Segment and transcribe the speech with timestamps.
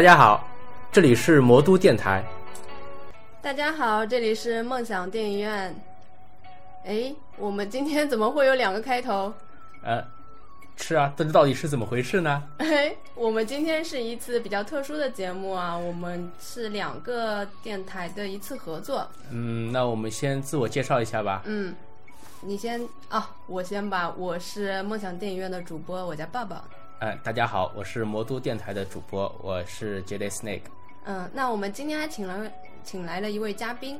[0.00, 0.48] 大家好，
[0.90, 2.24] 这里是魔都电台。
[3.42, 5.76] 大家好，这里是梦想电影院。
[6.86, 9.30] 哎，我们今天怎么会有两个开头？
[9.82, 10.02] 呃，
[10.74, 12.42] 是啊，这到底是怎么回事呢？
[12.56, 19.06] 哎，我们今天是一次比较特殊的节目啊，我们是两个电台的一次合作。
[19.30, 21.42] 嗯，那我们先自我介绍一下吧。
[21.44, 21.74] 嗯，
[22.40, 22.80] 你先
[23.10, 24.10] 啊，我先吧。
[24.16, 26.42] 我是梦想电影院的主播，我叫抱
[27.00, 27.06] 抱。
[27.06, 30.62] 哎，大家好，我是魔都电台的主播，我是 J Day Snake。
[31.04, 32.50] 嗯，那我们今天还请了
[32.84, 33.98] 请来了一位嘉宾。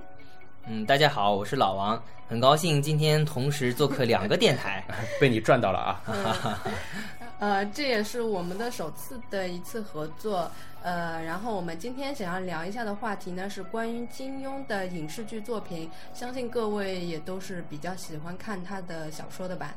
[0.66, 4.84] 嗯，大家好，我是老王，很高兴今天同时做客两个电台，
[5.18, 6.62] 被你赚到了啊！
[7.40, 10.50] 呃，这也是我们的首次的一次合作。
[10.82, 19.74] 呃，然后我们今天想要聊一下的话题呢，是关于金庸的影视剧作品，相信各位也都是比较喜欢看他的小说的吧。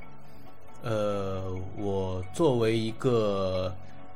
[0.83, 1.45] 呃，
[1.77, 3.73] 我作为一个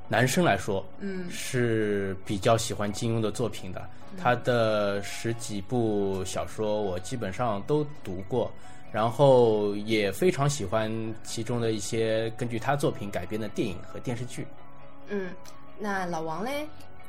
[0.09, 3.81] 男生来说，嗯，是比较喜欢金庸的作品的。
[4.17, 8.51] 他的十几部小说我基本上都读过，
[8.91, 10.91] 然后也非常喜欢
[11.23, 14.47] 其中的一些根据他作品改编的电影和电视剧。
[15.09, 15.29] 嗯，
[15.77, 16.67] 那老王嘞？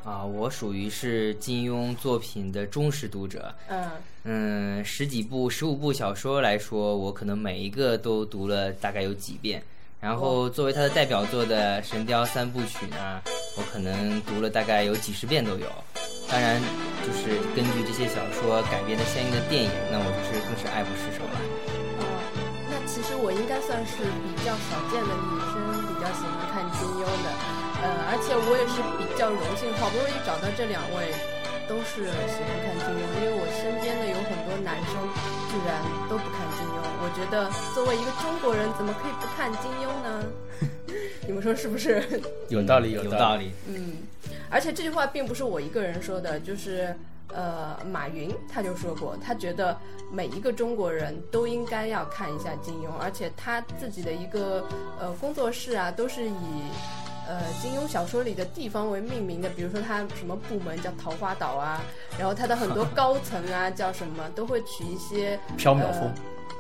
[0.09, 3.55] 啊，我属于是金庸作品的忠实读者。
[3.69, 3.91] 嗯
[4.25, 9.63] 嗯，十几部、十五部小说来说，我可能每一个都读了大概有几遍。
[10.01, 13.21] 然后作为他的代表作的《神雕三部曲》呢，
[13.59, 15.67] 我可能读了大概有几十遍都有。
[16.31, 16.59] 当然，
[17.05, 21.37] 就是根据这些小说改编的相应的电影，那我就是更是爱不释手了。
[22.01, 22.03] 哦，
[22.71, 27.58] 那其实我应该算是比较少见的女生，比较喜欢看金庸的。
[27.81, 31.15] 呃，而且我也是比较荣幸，好不容易找到这两位，
[31.71, 33.03] 都是喜欢看金庸。
[33.17, 34.99] 因为我身边的有很多男生，
[35.47, 35.79] 居然
[36.11, 36.77] 都不看金庸。
[37.01, 40.25] 我觉得作为一个中国人，怎么可以不看金庸呢？
[41.25, 42.03] 你们说是不是？
[42.51, 43.53] 有道理，有道理。
[43.69, 43.99] 嗯，
[44.51, 46.93] 而且这句话并不是我一个人说的，就是
[47.29, 49.79] 呃，马云他就说过，他觉得
[50.11, 54.67] 每一个中国人都应该要看一下金庸，而且他自己的一个
[54.99, 56.33] 呃工作室啊，都是以。
[57.29, 61.83] 呃，金庸小说里的地方为命名的，比如说他什么部门叫桃花岛啊，
[62.19, 66.11] 然后他的很多高层啊叫什么， 都会取一些缥缈峰。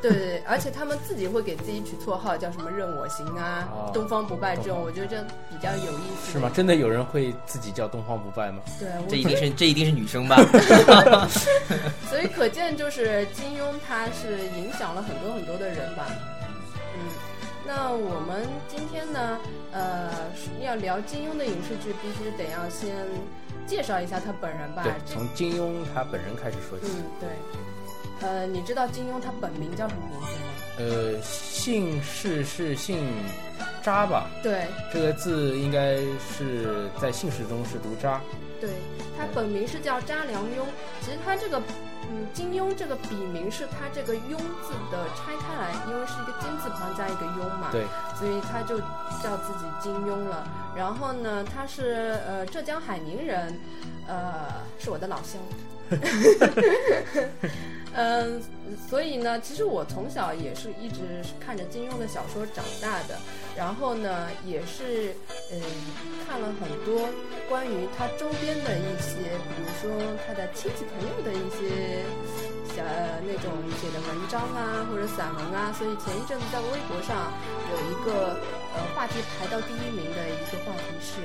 [0.00, 5.20] 对对对，而且他们自己会给自己取绰号，叫什么任我行啊，东方不败这种，我觉得这
[5.50, 6.32] 比较有意思。
[6.32, 6.48] 是吗？
[6.54, 8.62] 真的有人会自己叫东方不败吗？
[8.78, 10.36] 对，这一定是这一定是女生吧？
[12.08, 16.06] 所以可见，就是金庸他是影响了很多很多的人吧。
[17.68, 19.38] 那我们今天呢，
[19.72, 20.10] 呃，
[20.64, 22.96] 要聊金庸的影视剧，必须得要先
[23.66, 24.82] 介绍一下他本人吧。
[24.82, 26.86] 对，从金庸他本人开始说起。
[26.86, 28.26] 嗯，对。
[28.26, 30.48] 呃，你知道金庸他本名叫什么名字吗？
[30.78, 33.06] 呃，姓氏是姓
[33.82, 34.30] 扎吧？
[34.42, 34.64] 对。
[34.90, 35.96] 这个字应该
[36.34, 38.18] 是在姓氏中是读扎。
[38.62, 38.70] 对
[39.18, 40.64] 他本名是叫查良镛，
[41.02, 41.60] 其实他这个。
[42.10, 47.84] 嗯，金庸这个笔名是他这个“庸”字的拆开来，因为是一个金字旁加一个“庸”嘛，对，
[48.18, 48.78] 所以他就
[49.22, 50.46] 叫自己金庸了。
[50.74, 53.60] 然后呢，他是呃浙江海宁人，
[54.06, 54.46] 呃，
[54.78, 55.40] 是我的老乡。
[57.94, 58.40] 嗯，
[58.88, 63.18] 所以呢，其实我从小也是一直看着金庸的小说长大的，
[63.56, 65.14] 然后呢，也是
[65.50, 65.60] 嗯
[66.26, 67.08] 看了很多
[67.48, 69.16] 关于他周边的一些，
[69.48, 69.90] 比如说
[70.26, 72.04] 他的亲戚朋友的一些
[72.78, 72.84] 小
[73.26, 73.50] 那种
[73.80, 77.32] 写的文章啊，或者散文啊，所以前一阵子在微博上
[77.72, 78.36] 有一个
[78.72, 81.18] 呃话题排到第一名的一个话题是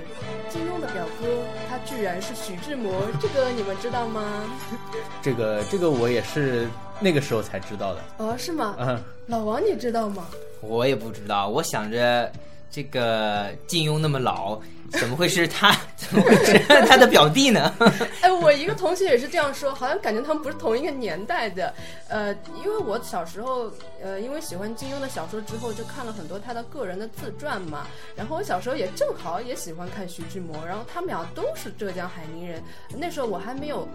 [0.49, 1.27] 金庸的表哥，
[1.69, 4.43] 他居然是徐志摩，这个你们知道吗？
[5.21, 6.67] 这个这个我也是
[6.99, 8.01] 那个时候才知道的。
[8.17, 8.75] 哦，是吗？
[8.79, 10.25] 嗯，老王你知道吗？
[10.59, 12.31] 我也不知道，我想着
[12.71, 14.59] 这个金庸那么老。
[14.91, 15.75] 怎么会是他？
[15.97, 17.73] 怎么会是他的表弟呢？
[18.21, 21.73] 哎，我一个同学也是这样说，好像感觉他们不是同一个年代的。
[22.07, 22.33] 呃，
[22.63, 23.71] 因为我小时候，
[24.03, 27.87] 呃，因为喜欢金庸的小说之后，就看了很多他的个人的自传嘛。
[28.15, 32.61] 然后我小时候也正好也喜欢看徐志摩，然后他们俩都是浙江海宁人。
[32.95, 33.87] 那时候我还没有。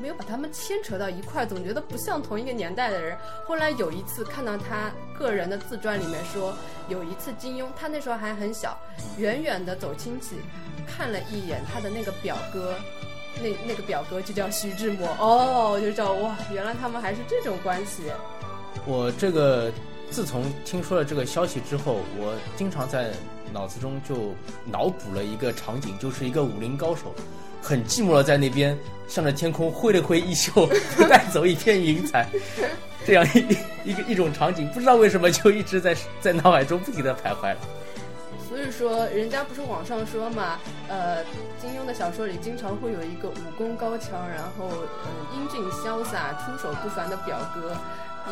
[0.00, 3.16] 没有把他们牵扯到一块，总觉得不像同一个年代的人。
[3.46, 6.54] 后来有一次看到他个人的自传里面说，
[6.88, 8.78] 有一次金庸他那时候还很小，
[9.16, 10.36] 远远的走亲戚，
[10.86, 12.74] 看了一眼他的那个表哥，
[13.42, 15.08] 那那个表哥就叫徐志摩。
[15.18, 18.02] 哦，就知道哇，原来他们还是这种关系。
[18.84, 19.72] 我这个
[20.10, 23.12] 自从听说了这个消息之后，我经常在
[23.52, 24.34] 脑子中就
[24.64, 27.14] 脑补了一个场景，就是一个武林高手。
[27.66, 28.78] 很寂寞的在那边，
[29.08, 30.68] 向着天空挥了挥衣袖，
[31.10, 32.28] 带走一片云彩，
[33.04, 37.58] 这样一一个一种场景，不知道为什么就一直在在脑海中不停的徘徊了。
[38.48, 41.24] 所以说，人家不是网上说嘛，呃，
[41.60, 47.76] 金庸的小说里经常会有一个武功高强，然后呃英俊潇洒、出手不凡的表哥。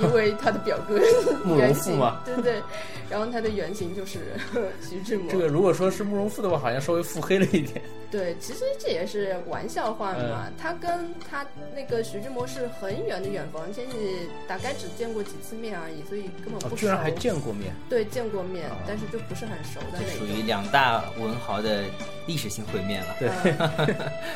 [0.00, 0.98] 因为他的表哥
[1.44, 2.62] 慕容复嘛，对对，
[3.10, 4.18] 然后他的原型就是
[4.88, 5.30] 徐志摩。
[5.30, 7.80] 这个如果说是慕容复的话，好像稍微腹黑了一点。
[8.10, 10.46] 对，其实这也是玩笑话嘛。
[10.56, 11.44] 他跟他
[11.74, 16.76] 那个徐志摩是很远的远房亲戚，大概只见过几次面而已，所以根本不熟。
[16.76, 17.74] 居然还见过面？
[17.88, 20.18] 对，见过面，但是就不是很熟的那种。
[20.18, 21.82] 属于两大文豪的
[22.26, 23.16] 历史性会面了。
[23.18, 23.28] 对，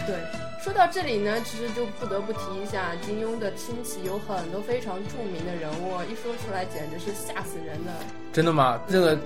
[0.07, 0.17] 对。
[0.63, 7.93] 说到这里呢，其实就不得不提一下金庸的亲戚有很多非常著名的人物，一说出来简直是吓死人的。
[8.33, 8.81] 真的吗？
[8.89, 9.17] 这个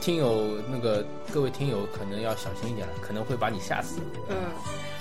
[0.00, 4.00] 听友那个各位听友可能要小心一点了，可能会把你吓死。
[4.28, 4.36] 嗯，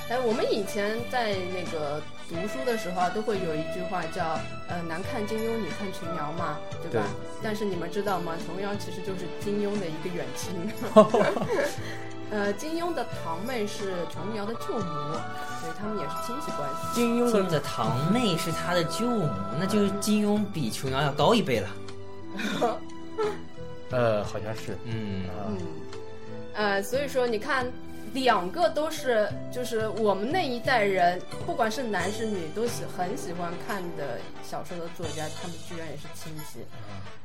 [0.10, 2.00] 哎，我们以前在那个
[2.30, 7.08] 读书的时候啊，都会有一句话叫“呃，男看金庸，女看琼瑶”嘛，对吧？
[7.42, 8.36] 但是你们知道吗？
[8.46, 10.54] 琼瑶其实就是金庸的一个远亲。
[12.34, 15.14] 呃，金庸的堂妹是琼瑶的舅母，
[15.62, 16.92] 所以他们也是亲戚关系。
[16.92, 21.70] 金庸的堂妹是他的舅母，那就是金庸比琼瑶要高一辈了。
[23.92, 25.58] 呃，好像是，嗯嗯，
[26.56, 27.72] 呃，所以说你看，
[28.14, 36.66] 两个都是，就是我们那一代人，不管是男是女，都喜很喜欢看的小说的作家，他们居然也是亲戚。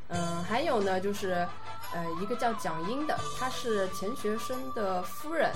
[0.08, 1.46] 嗯，还有呢，就是，
[1.92, 5.52] 呃，一个叫蒋英的，她是钱学森的夫人，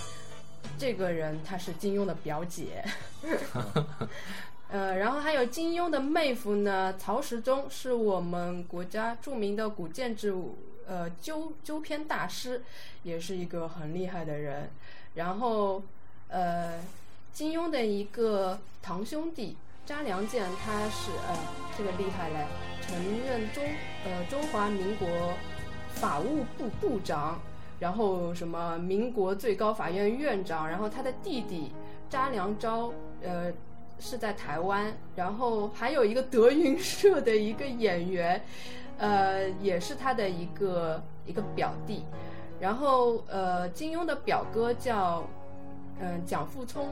[0.79, 2.85] 这个人她是金庸的表姐。
[4.69, 12.63] 呃，然后还有金庸的妹夫呢，曹石忠是我们国家著名的古建筑呃纠纠偏大师，
[13.03, 14.71] 也是一个很厉害的人。
[15.15, 15.83] 然后，
[16.29, 16.81] 呃，
[17.35, 21.37] 金庸的一个堂兄弟查良镳，他是呃
[21.77, 22.47] 这个厉害嘞。
[22.81, 22.97] 曾
[23.27, 23.65] 任中
[24.05, 25.09] 呃中华民国
[25.89, 27.41] 法务部部长，
[27.79, 31.73] 然后什么民国最高法院院长，然后他的弟弟
[32.09, 32.93] 查良钊
[33.23, 33.53] 呃
[33.99, 38.41] 是在台湾，然后还有一个德云社的一个演员，
[38.99, 42.05] 呃也是他的一个一个表弟，
[42.61, 45.25] 然后呃金庸的表哥叫
[46.01, 46.89] 嗯蒋复聪。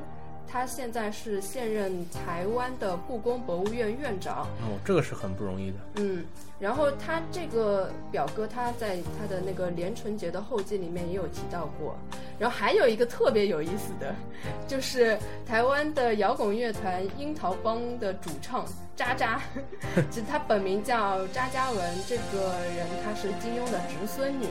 [0.51, 4.47] 他现在是现任台湾的故宫博物院院长。
[4.63, 5.77] 哦，这个是很不容易的。
[5.97, 6.25] 嗯，
[6.59, 11.97] 然后他这个表哥，他在他的那个连城节的后记里面也有提到过。
[12.39, 14.15] 然后还有一个特别有意思的，
[14.67, 15.17] 就是
[15.47, 19.41] 台湾的摇滚乐团樱桃帮的主唱渣渣，
[20.11, 24.47] 其实他本名叫渣嘉文，这个人他是金庸的侄孙女。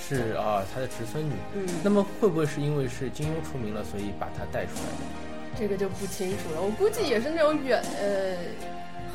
[0.00, 1.32] 是啊，他的侄孙女。
[1.54, 5.33] 嗯，那么会不会是因为是金庸出名了，所以把他带出来的？
[5.58, 8.36] 这个就不清楚了，我估计也是那种远呃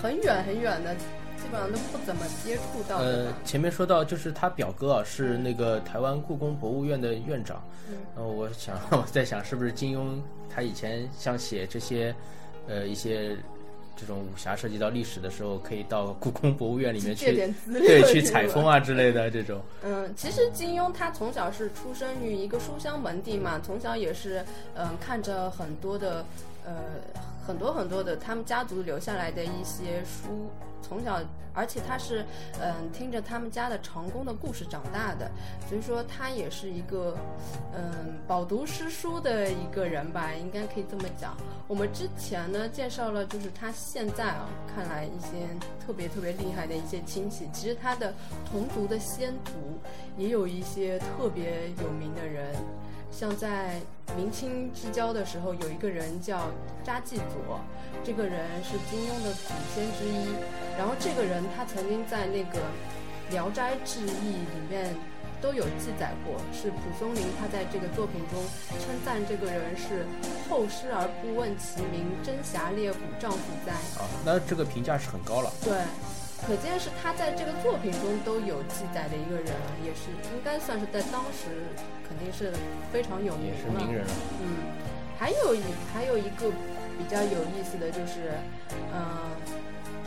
[0.02, 2.98] 很远很远的，基本上都不怎么接触到。
[2.98, 7.64] 呃，前面说到就是他表哥啊，是那个台湾故宫博物院的院长。
[7.90, 10.20] 嗯，然后我想 我在想，是不是金庸
[10.50, 12.16] 他以前像写这些
[12.68, 13.38] 呃一些。
[14.00, 19.62] 这种武侠涉及到历史的时候，可以到故宫博物院里面去，对，去采风啊之类的这种。
[19.84, 24.44] 嗯，其实金庸他从小是出生于一个书香门第嘛，从小也是
[24.76, 26.26] 嗯看着很多的
[26.66, 26.74] 呃
[27.46, 30.50] 很多很多的他们家族留下来的一些书。
[30.82, 31.20] 从小，
[31.54, 32.26] 而且他是，
[32.60, 35.30] 嗯，听着他们家的长工的故事长大的，
[35.68, 37.16] 所以说他也是一个，
[37.76, 41.36] 嗯，饱读诗书的一个人吧，应该可以这么讲。
[41.68, 45.46] 我们之前呢介绍了，就是他现在啊，看来一些
[45.86, 48.12] 特别特别厉害的一些亲戚，其实他的
[48.50, 49.52] 同族的先族
[50.18, 52.56] 也有一些特别有名的人。
[53.12, 53.82] 像在
[54.16, 56.50] 明清之交的时候，有一个人叫
[56.86, 57.60] 查继佐，
[58.04, 60.34] 这个人是金庸的祖先之一。
[60.78, 62.60] 然后这个人他曾经在那个
[63.32, 64.96] 《聊斋志异》里面
[65.42, 68.42] 都有记载过，是蒲松龄他在这个作品中
[68.80, 70.06] 称赞这个人是
[70.50, 73.74] 后世而不问其名，真侠烈骨丈夫哉。
[74.02, 75.52] 啊，那这个评价是很高了。
[75.64, 75.74] 对。
[76.48, 79.54] 可见是他在这个作品中都有记载的一个人，
[79.84, 81.68] 也是应该算是在当时
[82.08, 82.52] 肯定是
[82.92, 84.12] 非常有名的名人了。
[84.42, 84.48] 嗯，
[85.18, 85.62] 还有一
[85.94, 86.50] 还有一个
[86.98, 88.32] 比较有意思的就是，
[88.94, 89.30] 嗯，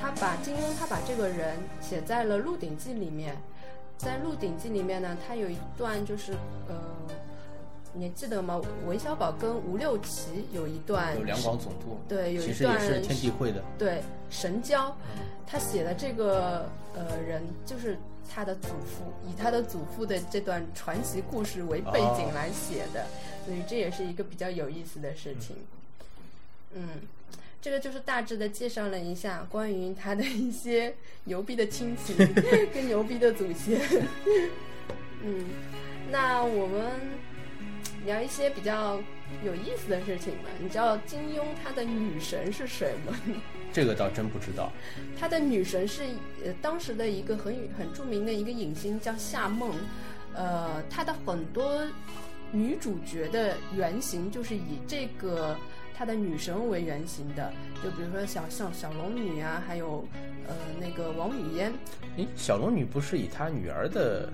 [0.00, 3.36] 他把金庸他把这个人写在了《鹿鼎记》里面，
[3.96, 6.32] 在《鹿鼎记》里面呢，他有一段就是
[6.68, 6.74] 呃。
[7.94, 8.60] 你记得吗？
[8.86, 14.96] 韦小宝跟吴六奇有一段，有两广总督，对，有一段是天地会的，对，神交，
[15.46, 17.98] 他写的这个呃人就是
[18.32, 23.06] 他的祖父，以他的祖父的这段传奇故事为背景来写的，
[23.44, 25.54] 所以这也是一个比较有意思的事情。
[26.72, 26.88] 嗯，
[27.60, 30.94] 这个就是大致的介绍了一下关于他的一些
[31.24, 32.14] 牛逼的亲戚
[32.72, 33.78] 跟牛逼的祖先。
[35.22, 35.44] 嗯。
[36.10, 36.90] 那我们
[38.04, 39.00] 聊一些比较
[39.44, 40.48] 有意思的事情吧。
[40.58, 43.16] 你知道金庸他的女神是谁吗？
[43.72, 44.70] 这个倒真不知道。
[45.18, 46.02] 他的女神是
[46.44, 49.72] 呃当时的一个很很著名的一个影星叫夏梦，
[50.34, 51.86] 呃，他的很多
[52.50, 55.56] 女主角的原型就是以这个
[55.96, 60.04] 他的女神为原型的，就比如说小像小龙女啊，还有
[60.46, 61.72] 呃那个王语嫣，
[62.16, 64.30] 诶，小龙女不是以她女儿的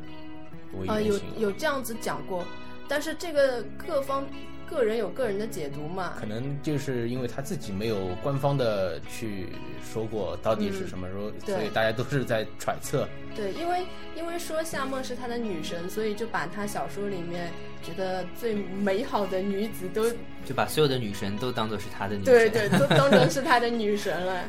[0.73, 1.29] 为啊、有原型？
[1.39, 2.45] 有这样子讲过，
[2.89, 4.27] 但是这个各方
[4.69, 9.49] 个人有个人的解读嘛，可能就是因为他自己没有官方的去
[9.83, 13.09] 说过到底是什么时候，嗯所以大家都是在揣测。
[13.35, 17.51] 对，因为因为说夏梦是他的女神，所以就把他小说里面
[17.83, 20.11] 觉得最美好的女子都
[20.45, 22.35] 就把所有的女神都当做是他的女神。
[22.35, 24.45] 对对，都当成是他的 女神了。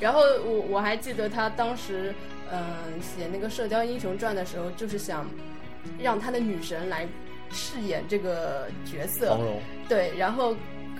[0.00, 2.14] 然后我我还记得他当时，
[2.50, 2.60] 嗯、
[3.00, 5.28] 写那个《射雕英雄传》的时候，就是想
[5.98, 7.06] 让他的女神来
[7.50, 10.54] 饰演这个角色黄，蓉，对，然后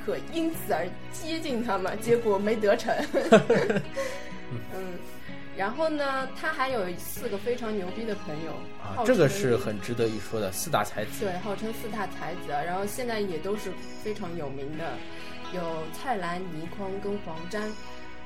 [0.04, 2.94] 可因此而接近他嘛，结果没得逞。
[4.74, 4.98] 嗯，
[5.56, 8.52] 然后呢，他还有四个非常牛逼的朋友，
[8.82, 11.24] 啊这个是很值得一说的四大才子。
[11.24, 13.70] 对，号称四大才子啊，然后现在也都是
[14.02, 14.94] 非常有名的，
[15.54, 17.62] 有蔡澜、倪匡跟黄沾，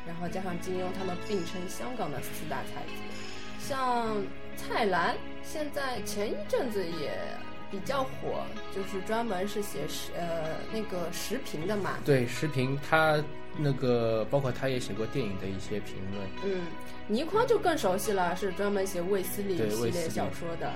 [0.06, 2.92] 然后加上金庸，他们并称香港的四大才子。
[3.60, 4.16] 像
[4.56, 7.12] 蔡澜，现在前一阵子也
[7.74, 13.20] 比较火，就是专门是写食呃那个时评的嘛，对，时评他
[13.58, 16.24] 那个包括他也写过电影的一些评论。
[16.44, 16.66] 嗯，
[17.08, 20.72] 倪匡就更熟悉了，是专门写卫斯理系列小说的。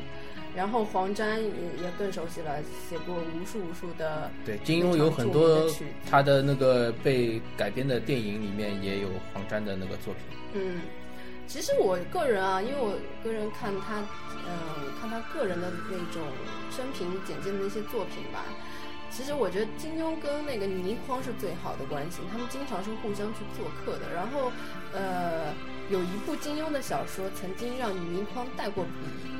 [0.56, 1.50] 然后黄沾也
[1.82, 5.64] 也更熟悉了，写过无数无数的对，金庸有很多
[6.10, 10.38] 他的那个被改编的电影里面也有黄沾的那个作品。
[10.54, 10.80] 嗯，
[11.46, 14.02] 其实我个人啊，因为我个人看他，
[14.48, 16.22] 嗯、看他个人的那种
[16.70, 18.44] 生平简介的那些作品吧，
[19.10, 24.12] 其实我觉得金庸跟那个倪匡是最好的关系，他们经常是互相去做客的。
[24.14, 24.52] 然后，
[24.92, 25.52] 呃，
[25.90, 28.90] 有一部金庸的小说曾经让倪匡带过笔，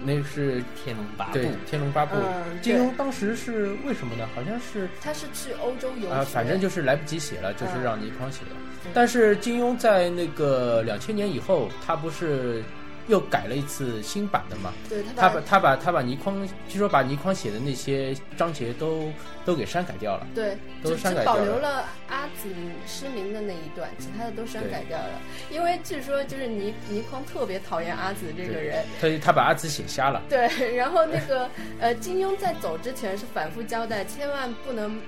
[0.05, 1.33] 那是天龙八部。
[1.35, 4.27] 对《天龙八部》嗯金庸当时是为什么呢？
[4.35, 7.83] 好像是他是去欧洲游学，啊、反正就是来不及写了，就是嗯。
[7.83, 8.51] 让倪匡写的。
[8.83, 8.91] 对。
[8.95, 12.63] 但是金庸在那个两千年以后，他不是
[13.09, 14.73] 又改了一次新版的嘛？
[14.89, 19.11] 对他把他把他把倪匡，据说把倪匡写的那些章节都
[19.45, 20.27] 都给删改掉了。
[20.35, 22.49] 对，都删改掉了留了阿紫
[22.87, 25.21] 失明的那一段，其他的都删改掉了。
[25.51, 30.23] 因为据说就是倪倪匡特别讨厌阿紫这个对人，他他把阿紫写瞎了。
[30.29, 31.49] 对，然后那个
[31.81, 35.01] 呃，金庸在走之前是反复交代，千万不能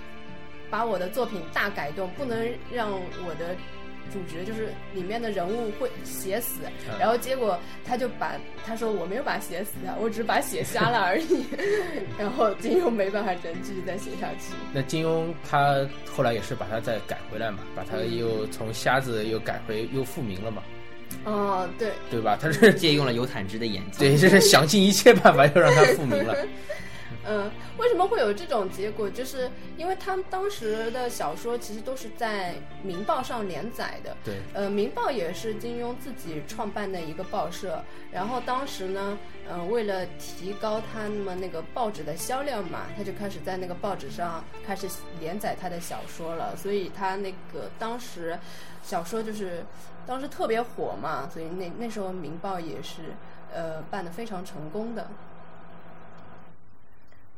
[0.70, 3.54] 把我的作品大改动，不能让我的
[4.12, 6.60] 主角就是里面的人物会写死。
[6.88, 8.34] 嗯然后结果他就把
[8.66, 11.44] 他说我没有把写死啊，我只是把写瞎了而已。
[12.18, 14.54] 然后金庸没办法，只能继续再写下去。
[14.72, 20.62] 那金庸他后来也是把他再改回来嘛，把他嗯又从瞎子又改回又复明了嘛，
[21.24, 22.36] 哦，对，对吧？
[22.40, 23.98] 他是借用了尤坦之的演技。
[24.00, 26.36] 对，这是想尽一切办法要让他复明了。
[27.26, 29.08] 嗯，为什么会有这种结果？
[29.10, 34.16] 就是因为他们当时的小说其实都是在《明报》上连载的。
[34.24, 37.82] 对，呃，《明报》也是金庸自己创办的一个报社。
[38.10, 39.18] 然后当时呢，
[39.50, 44.88] 嗯、为了提高他们那个报纸的销量嘛，他就开始在那个报纸上开始
[45.20, 46.56] 连载他的小说了。
[46.56, 48.38] 所以他那个当时
[48.82, 49.62] 小说就是
[50.06, 53.14] 当时特别火嘛，所以那那时候《明报》也是
[53.52, 55.06] 呃办得非常成功的。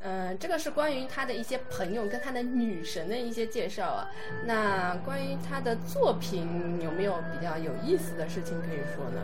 [0.04, 4.10] 嗯，这个是关于他的一些朋友跟他的女神的一些介绍啊。
[4.44, 9.20] 那关于他的作品有没有比较有意思的事情可以说呢？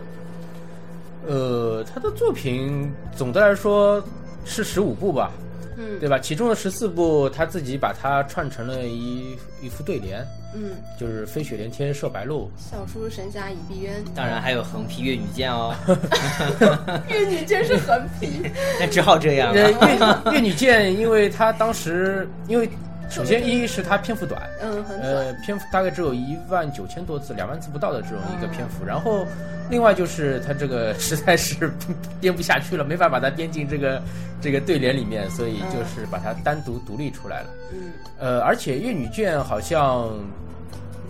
[1.27, 4.03] 呃，他的作品总的来说
[4.45, 5.33] 是十五部吧，
[5.79, 6.19] 嗯对吧？
[6.19, 15.75] 其中的十四部他自己把它串成了一一副对联，嗯，就是“飞雪连天射白鹿笑书神侠倚碧鸳，当然还有横批越女剑哦
[17.09, 18.43] 越女剑是横批。
[18.81, 19.35] 那只好这”。
[19.39, 20.23] 样呃，了。
[20.27, 22.69] 越越女剑，因为他当时因为
[23.11, 28.85] 首先一是它篇幅短，嗯，很呃。，篇幅大概只有一万九千多字，两万字不到的这种一个篇幅。
[28.85, 29.27] 然后，
[29.71, 31.73] 另外就是它这个实在是
[32.21, 34.03] 编不下去了，没法把它编进这个
[34.41, 37.47] 这个对联里面，所以就是把它单独独立出来了。
[37.73, 40.11] 嗯呃，而且《越女卷》好像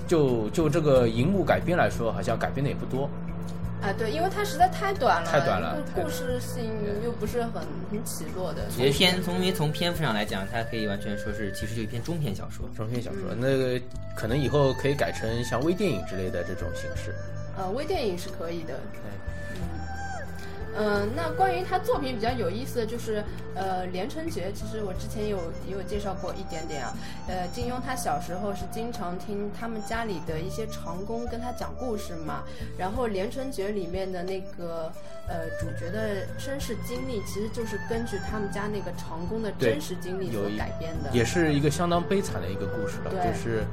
[0.07, 3.11] 就就这个荧幕改编来说，好像改编的也不多。
[3.81, 6.65] 啊，对，因为它实在太短了，太短了故故事性
[7.05, 7.53] 又不是很
[7.91, 8.69] 很起落的。
[8.71, 12.69] 从篇从因为从篇幅上来讲，它可以完全说是其实就一篇中篇小说。
[12.77, 13.81] 中篇小说，那个
[14.17, 17.15] 可能以后可以改成像微电影之类的这种形式。
[17.57, 18.75] 呃，微电影是可以的。
[18.93, 19.01] 对，
[19.55, 19.78] 嗯，
[21.15, 26.95] 那关于他作品比较有意思的就是，呃，连城诀，其实我之前有也有介绍过一点点啊。
[27.27, 32.43] 呃，金庸他小时候是经常听他们家里的一些长工跟他讲故事嘛，
[32.79, 34.93] 然后连城诀里面的那个
[35.29, 41.11] 呃主角的身世经历，其实就是根据他们家那个长工的真实经历所有改编的。
[41.13, 43.65] 也是一个相当悲惨的一个故事了，对就是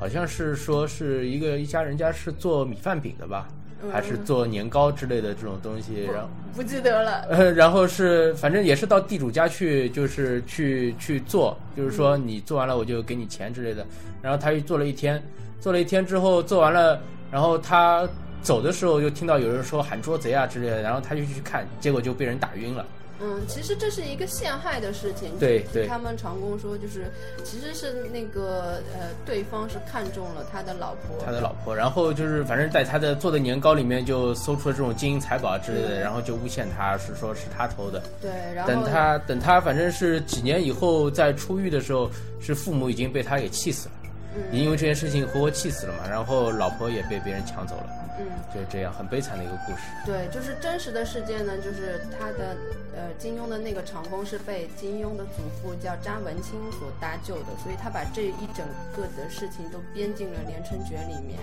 [0.00, 6.28] 好像是说是一个一家人家是做米饭饼的吧，嗯还是做年糕之类的这种东西，然后。
[6.54, 7.26] 不记得了。
[7.28, 13.86] 呃，然后是反正也是到地主家去，就是去去做，就是说你做完了我就给你钱之类的。
[14.22, 15.22] 然后他又做了一天，
[15.60, 16.98] 做了一天之后做完了，
[17.30, 18.08] 然后他
[18.40, 22.86] 走的时候就听到有人说喊捉贼啊之类的，然后他就去看，结果就被人打晕了。
[23.20, 25.30] 嗯，其实这是一个陷害的事情。
[25.38, 27.10] 对对他们长工说，就是
[27.44, 31.16] 其实是那个呃，对方是看中了他的老婆。
[31.24, 38.02] 他的老婆，然后就是反正在他的做的年糕里面就搜出了这种金银财宝啊之类的，嗯然后就诬陷他是说是他偷的。
[38.20, 43.94] 对，然后等他等他反正是几年以后在出狱的时候，是父母已经被他给气死了，
[44.36, 49.82] 嗯因为这件事情活活气死了嘛，然后老婆也被别人抢走了，嗯，就是这样很悲惨的一个故事。
[50.04, 52.56] 对，就是真实的事件呢，就是他的
[52.94, 61.38] 呃金庸的那个长工是被金庸的祖父叫查文清所搭救的，所以他把这一整个的事情都编进了《连城诀》里面。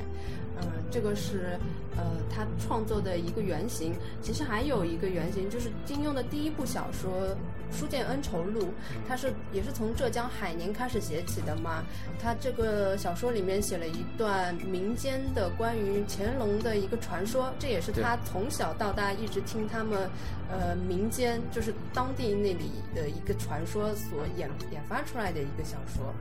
[0.62, 1.58] 嗯，这个是
[1.98, 3.94] 呃他创作的一个原型。
[4.22, 7.12] 其实还有一个原型，就是金庸的第一部小说
[7.78, 8.62] 《书剑恩仇录》，
[9.08, 11.84] 它是也是从浙江海宁开始写起的嘛。
[12.22, 20.10] 他这个小说里面写了一段民间的关于乾隆的一个传说，这也是他从小到大一直听他们
[20.50, 26.14] 呃民间就是当地那里的一个传说所演演发出来的一个小说，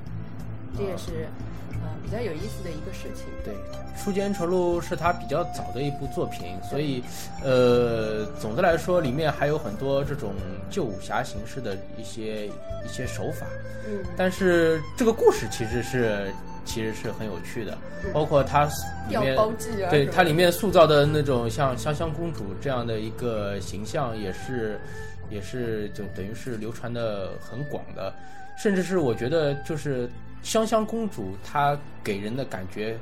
[0.77, 1.29] 这也是
[1.71, 3.27] 呃比较有意思的一个事情。
[3.45, 3.55] 对，
[3.97, 7.03] 《书剑恩仇录》是他比较早的一部作品，所以
[7.43, 10.35] 呃，总的来说里面还有很多这种
[10.69, 13.47] 旧武侠形式的一些一些手法。
[13.85, 16.33] 嗯但是这个故事其实是
[16.65, 17.77] 其实是很有趣的，
[18.13, 18.65] 包括它
[19.09, 24.81] 里面包记啊对它里面塑造的那种像香香公主这样的一个形象，也是
[25.31, 28.15] 也是就等于是流传的很广的，
[28.57, 30.09] 甚至是我觉得就是
[30.43, 32.99] 香香公主她给人的感觉，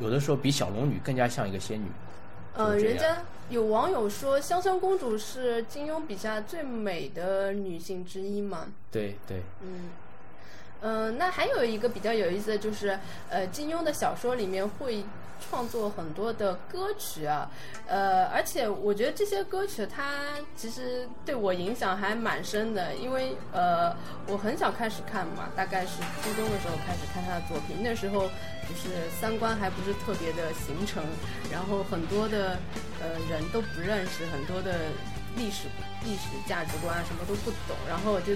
[0.00, 1.86] 有的时候比小龙女更加像一个仙女。
[2.54, 3.16] 呃，人家
[3.50, 8.66] 有网友说香香公主是金庸笔下最美的女性之一嘛。
[8.90, 9.90] 对对，嗯，
[10.80, 15.04] 嗯，那还有一个比较有意思的就是，呃，金庸的小说里面会
[15.50, 17.48] 创作很多的歌曲啊，
[17.86, 20.24] 呃，而且我觉得这些歌曲它
[20.56, 23.94] 其实对我影响还蛮深的，因为呃，
[24.26, 28.22] 我很小开始看嘛，大概是初中的时候开始看他的作品，那时候
[28.68, 31.02] 就是三观还不是特别的形成，
[31.52, 32.56] 然后很多的
[33.00, 34.74] 呃人都不认识，很多的
[35.36, 35.68] 历史
[36.04, 38.32] 历史价值观啊什么都不懂，然后我就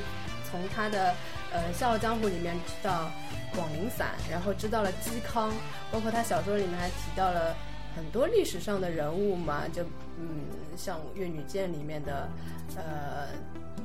[0.51, 1.15] 从他的
[1.53, 3.11] 呃《笑傲江湖》里面知道
[3.55, 5.53] 广陵散，然后知道了嵇康，
[5.91, 7.55] 包括他小说里面还提到了
[7.95, 9.83] 很多历史上的人物嘛，就
[10.19, 12.29] 嗯像《越女剑》里面的
[12.77, 13.29] 呃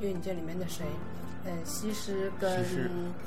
[0.00, 0.84] 越女剑》里面的谁，
[1.46, 2.50] 嗯西施跟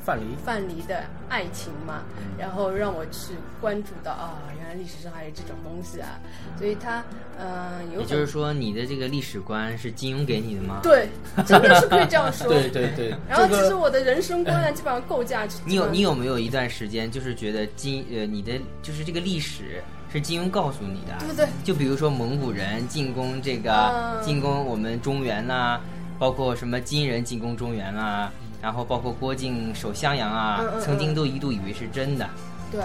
[0.04, 6.20] 范蠡范蠡的爱情嘛，嗯然后让我去关注到啊，原来历史上还有这种东西啊，
[6.58, 7.04] 所以他
[7.40, 10.80] 嗯、呃有也就是说，你的这个历史观是金庸给你的吗？。
[10.84, 11.10] 对，
[11.46, 12.48] 真的是可以这样说。
[12.52, 15.48] 对对对，然后其实我的人生观呢，基本上构架。
[15.66, 21.16] 你有你有没有一段时间，就是觉得金呃你的就是这个历史是金庸告诉你的？
[21.20, 21.48] 对不对？
[21.64, 25.80] 就比如说蒙古人进攻这个、嗯进攻我们中原呐、
[26.22, 28.32] 包括什么金人进攻中原啊，
[28.62, 32.30] 然后包括郭靖守襄阳啊，嗯嗯嗯曾经都一度以为是真的。
[32.72, 32.80] 对，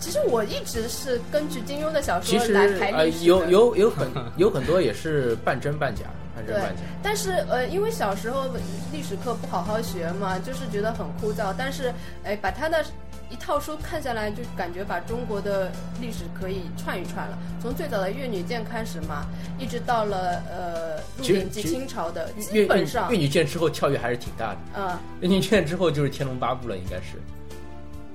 [0.00, 8.46] 其实我一直是根据金庸的小其实说来排呃历史的有有有很有很多也是半真半假，半真对半假。，但是呃，因为小时候
[8.90, 11.54] 历史课不好好学嘛，就是觉得很枯燥。
[11.56, 12.84] 但是哎，把他的
[13.32, 17.38] 一套书看下来，就感觉把中国的历史可以串一串了。
[17.62, 19.26] 从最早的越女剑开始嘛，
[19.58, 27.16] 一直到了呃鹿其实鼎记清朝的，基本上越女剑之后跳跃还是挺大的，嗯越女剑之后就是《天龙八部》了，应该是，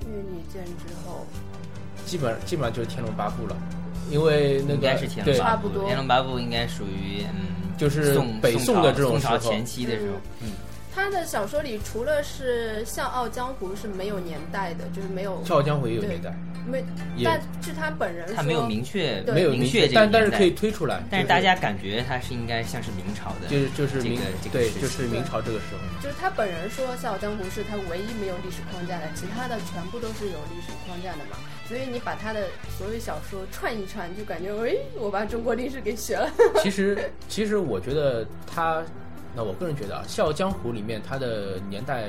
[0.06, 1.26] 越女剑之后，
[2.06, 3.56] 基本基本上就是《天龙八部》了，
[4.10, 10.52] 因为那个应该是天对龙八部，差不多天龙八部应该属于嗯，就是北宋的这种宋朝前期的时候，嗯，
[10.98, 16.34] 他的小说里除了是《笑傲江湖》是没有年代的，就是没有《笑傲江湖》也有年代，
[16.66, 16.84] 没，
[17.24, 21.00] 但是他本人，他没有明确没有明确这个年代但但是可以推出来。
[21.10, 24.20] 但是大家感觉他是应该像是明朝的，就是就是明
[24.52, 26.02] 对，就是明朝这个时候。
[26.02, 31.38] 就是他本人说《笑傲江湖》是他唯一没有历史框架的，其他的全部都是有历史框架的嘛。
[31.66, 36.28] 所以你把他的所有小说串一串，就感觉哎，我把中国历史给学了。
[36.62, 38.82] 其实其实我觉得他，
[39.34, 42.08] 那我个人觉得啊，《笑傲江湖》里面它的年代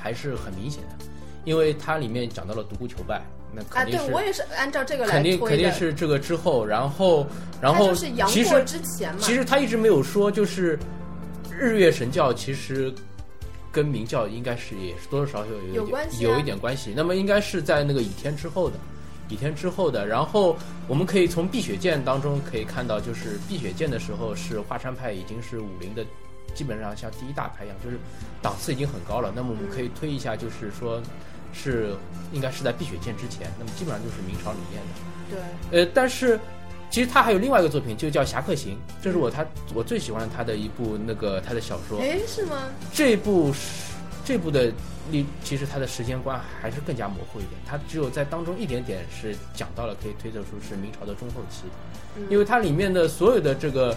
[0.00, 1.04] 还是很明显的，
[1.44, 5.70] 因为它里面讲到了独孤求败，那啊，肯定是、对我也是按照这个来肯定肯定。
[5.72, 7.26] 是这个之后，然后
[7.60, 10.78] 然后其实之前嘛，其实他一直没有说，就是
[11.50, 12.92] 日月神教其实
[13.72, 16.92] 跟明教应该是也是多多少少有一点有关系啊有一点关系。
[16.96, 18.76] 那么应该是在那个倚天之后的，
[19.28, 20.06] 倚天之后的。
[20.06, 26.04] 然后我们可以从碧血剑当中可以看到，就是碧血剑的时候是华山派已经是武林的。
[26.54, 27.96] 基本上像第一大派一样，就是
[28.40, 29.32] 档次已经很高了。
[29.34, 31.02] 那么我们可以推一下，就是说，
[31.52, 31.96] 是
[32.32, 35.40] 应该是在碧血剑之前，那么基本上就是明朝里面的。
[35.70, 36.38] 对，呃，但是
[36.90, 41.98] 其实他还有另外一个作品，就叫《侠客行》，这是我他我最喜欢他的一部那个他的小说。
[42.00, 42.68] 哎，是吗？
[42.92, 43.92] 这部是
[44.24, 44.72] 这部的
[45.10, 51.64] 历，其实他的时间观还是更加模糊一点，他只有在当中一点点是讲到了，可以推测出是明朝的中后期，
[52.16, 53.96] 嗯因为它里面的所有的这个。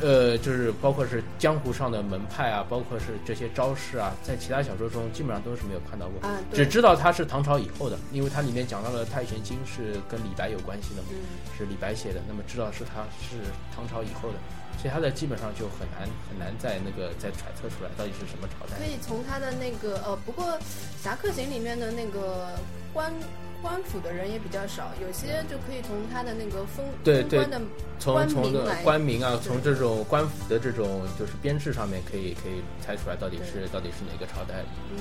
[0.00, 6.28] 呃，就是包括是江湖上的门派啊，包括是这些招式啊，在其他小说中基本上都是没有看到过。
[6.28, 11.18] 啊，只，知道它是唐朝以后的，因为它里面讲到了《太玄经》是跟李白有关系的嘛，嗯，
[11.56, 14.38] 是李白写的，那么知道是他是唐朝以后的，
[14.80, 18.84] 所以他的基本上就很难很难在那个再揣测出来到底是什么朝代可。
[18.84, 20.44] 以从他的那个呃，不过
[21.02, 22.54] 《侠客行》里面的那个
[22.92, 23.12] 官
[23.60, 27.60] 官府的人也比较少，有些就可以从他的那个封对官的
[27.98, 34.64] 从从的官名官名啊，从这种官府的这种就是编制上面，可以可以猜出来到底是到底是哪个朝代的。
[34.96, 34.98] 嗯，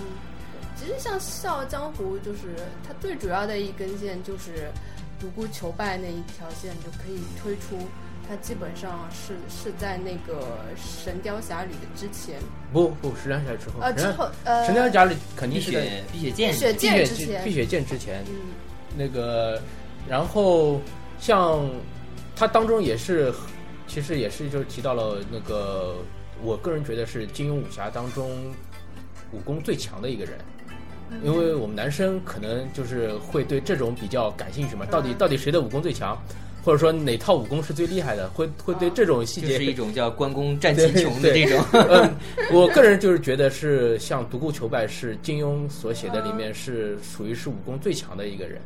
[0.75, 2.55] 其实像《笑傲江湖》，就是
[2.87, 4.71] 它最主要的一根线就是
[5.19, 7.77] 独孤求败那一条线，就可以推出
[8.27, 10.41] 它基本上是是在那个
[10.75, 12.35] 《神雕侠侣》的之前，
[12.73, 18.35] 不不，神雕侠侣之后，呃，之后呃，神雕侠侣肯定是在碧血剑碧血剑之前碧血剑之前，嗯
[18.97, 19.61] 那个，
[20.09, 20.81] 然后
[21.19, 21.69] 像
[22.35, 23.33] 它当中也是，
[23.87, 25.95] 其实也是就是提到了那个，
[26.43, 28.29] 我个人觉得是金庸武侠当中
[29.31, 30.37] 武功最强的一个人。
[31.23, 36.21] 因为我们男生可能就是会对这种比较感兴趣嘛，到底嗯到底谁的武功最强，
[36.67, 41.65] 或者说哪套武功是最厉害的，会会对这种细节就是一种叫关公战秦琼的对这种。
[41.87, 42.13] 嗯，
[42.51, 48.61] 我个人就是觉得是像独孤求败是金庸所写的里面是属于是武功最强的一个人。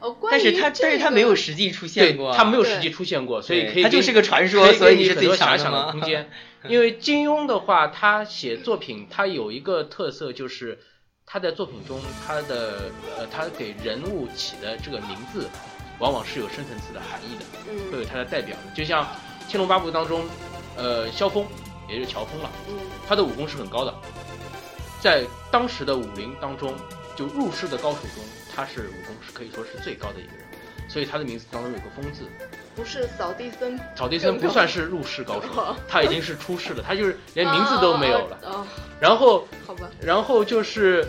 [0.00, 6.28] 哦，关但是他这个但是他没有实际出现过啊，他没有实际出现过，所以可以他就是个传说所以你是最很多遐强的想的空间。
[6.66, 10.76] 因为金庸的话，他写作品，他有一个特色就是
[11.24, 15.46] 他在作品中，他的呃，他给人物起的这个名字，
[15.98, 17.44] 往往是有深层次的含义的，
[17.90, 18.74] 会嗯有它的代表的。
[18.74, 19.04] 就像
[19.48, 20.24] 《天龙八部》当中，
[20.76, 21.46] 呃，萧峰
[21.88, 22.74] 也就是乔峰了，嗯
[23.06, 23.94] 他的武功是很高的，
[25.00, 26.74] 在当时的武林当中，
[27.14, 30.44] 就入世的高手中，他是武功是可以说是最高的一个人，
[30.88, 32.24] 所以他的名字当中有个“峰”字。
[32.74, 38.38] 不是扫地僧扫地僧不算是入世高手， 他已经是出世了，他就是连名字都没有了。
[38.42, 38.66] 哦，
[38.98, 41.06] 然后，好吧，然后就是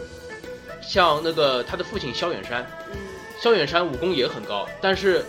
[0.79, 2.99] 像那个他的父亲萧远山，嗯
[3.45, 5.23] 萧远山武功也很高，但是，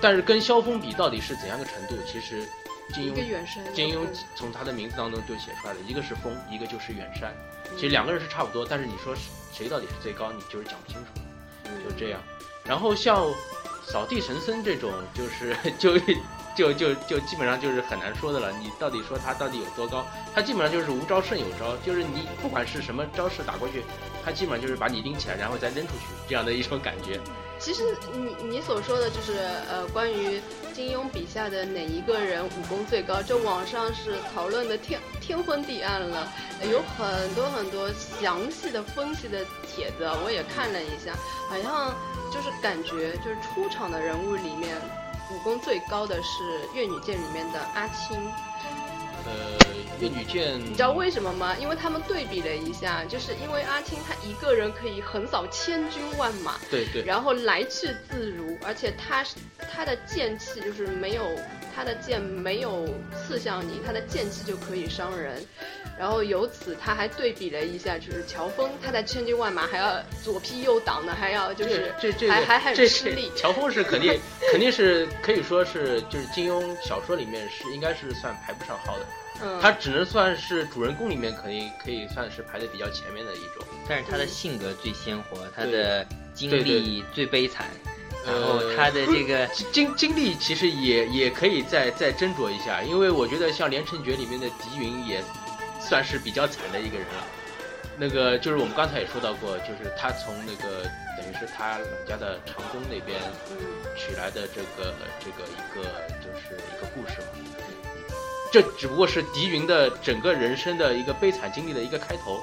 [0.00, 1.98] 但是跟萧峰比到底是怎样个程度？
[2.06, 2.48] 其实
[2.94, 7.30] 金庸金庸从他的名字当中就写出来了，一个是峰，一个就是远山。
[7.76, 9.14] 其实两个人是差不多，但是你说
[9.52, 11.20] 谁到底是最高，你就是讲不清楚。
[11.86, 12.18] 就这样。
[12.64, 13.26] 然后像
[13.84, 15.98] 扫地神僧这种，就是 就
[16.56, 18.50] 就就就基本上就是很难说的了。
[18.50, 20.06] 你到底说他到底有多高？
[20.34, 23.82] 他基本上就是无招胜有招，就是你不管是什么招式打过去，
[24.24, 27.20] 他基本上就是把你拎起来，然后再扔出去这样的一种感觉。
[27.60, 29.34] 其实你你所说的就是
[29.68, 30.40] 呃，关于
[30.72, 36.32] 金庸笔下的哪一个人武功最高，这网上是讨论的天天昏地暗了，
[36.70, 41.12] 有很多很多详细的分析的帖子，我也看了一下，
[41.48, 41.94] 好像
[42.32, 44.76] 就是感觉就是出场的人物里面
[45.32, 46.44] 武功最高的是
[46.74, 48.16] 《越女剑》里面的阿青，
[49.28, 49.66] 呃，
[50.00, 51.54] 越女剑，你知道为什么吗？
[51.60, 59.36] 因为他们对比了一下，就是因为阿青他一个人可以横扫千军万马，对对，然后来去自如，而且他是
[59.70, 61.24] 他的剑气就是没有
[61.74, 65.44] 他的剑没有刺向你，他的剑气就可以伤人。
[65.98, 73.32] 然后由此他还对比了一下，就是乔峰他在千军万马还要左劈右挡的，还要就是这这个还还很这吃力。
[73.36, 74.16] 乔峰是肯定
[74.52, 79.06] 肯定是可以说是就是金庸小说里面是应该是算排不上号的，
[79.42, 83.64] 嗯，他只能算是主人公里面可以可以算是排的比较前面的一种。
[83.88, 87.66] 但是他的性格最鲜活，他的经历最悲惨，
[88.26, 95.22] 然后他的这个经经历其实也也可以再再斟酌一下，因为我觉得像《连城诀》里面的狄云也
[95.80, 97.24] 算是比较惨的一个人了。
[98.00, 100.84] 那个就是我们刚才也说到过，就是他从那个
[101.16, 103.18] 等于是他老家的长工那边
[103.96, 105.82] 取来的这个这个一个
[106.20, 107.27] 就是一个故事嘛。
[108.50, 112.40] 这只不过是狄云的整个人生的一个悲惨经历的一个开头，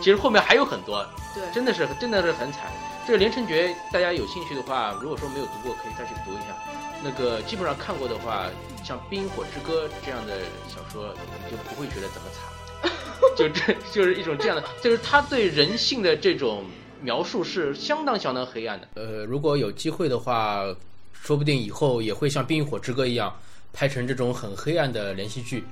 [0.00, 2.70] 其实后面还有很多，对，真的是真的是很惨。
[3.06, 6.56] 这个《连城诀》，大家有兴趣的话，如果说没有读过，可以再去读一下。
[7.02, 8.46] 那个基本上看过的话，
[8.84, 11.14] 像《冰火之歌》这样的小说，
[11.44, 12.90] 你就不会觉得怎么惨。
[13.36, 16.64] 就这就是一种这样的，就是他对人性的这种
[17.00, 18.88] 描述是相当相当黑暗的。
[18.94, 20.62] 呃，如果有机会的话，
[21.12, 23.34] 说不定以后也会像《冰与火之歌》一样，
[23.76, 25.66] 拍成这种很黑暗的连续剧，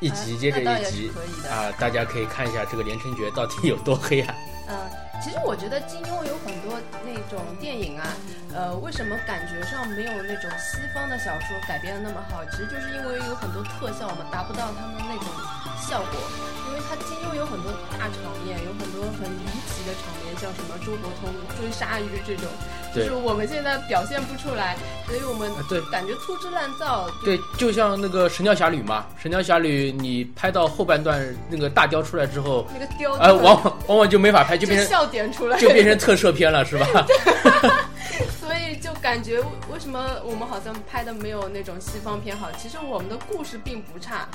[0.00, 1.10] 一集接着一集
[1.50, 4.36] 啊，大家可以看一下这个《连城诀》到底有多黑暗。
[4.68, 4.76] 嗯。
[5.22, 8.10] 其实我觉得金庸有很多那种电影啊，
[8.52, 12.44] 呃，为什么感觉上没有那种西方的小说改编的那么好？
[12.50, 15.26] 其实就是因为有很多特效嘛，达不到他们那种
[15.78, 16.20] 效果。
[16.96, 22.46] 金庸有很多大场面，有很多很离奇的场面，像什么周伯通追鲨鱼这种，
[22.94, 24.76] 就是我们现在表现不出来，
[25.06, 27.08] 所以我们对感觉粗制滥造。
[27.24, 36.86] 对，就像那个《神雕侠侣》嘛，《神雕侠侣》你拍到后半段那个大雕出来之后，那个雕呃，往往往就没法拍，就变成笑点出来，就变成特摄片了，是吧？
[38.40, 39.40] 所以就感觉
[39.72, 42.50] 为什么我们好像拍的没有那种西方片好？
[42.52, 44.28] 其实我们的故事并不差。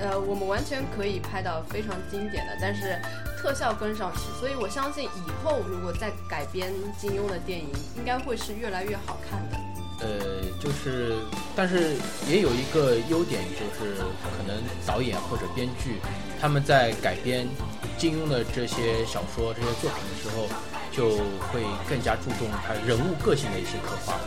[0.00, 3.00] 呃，我们完全可以拍到非常经典的，但是
[3.38, 9.83] 特效跟上去，所以我相信以后如果再改编金庸的电影，应该会是越来越好看的。
[10.00, 11.14] 呃，就是，
[11.54, 11.96] 但是
[12.28, 13.96] 也有一个优点，就是
[14.36, 16.00] 可能导演或者编剧
[16.40, 17.48] 他们在改编
[17.96, 20.48] 金庸的这些小说、这些作品的时候，
[20.90, 24.18] 就会更加注重他人物个性的一些刻画。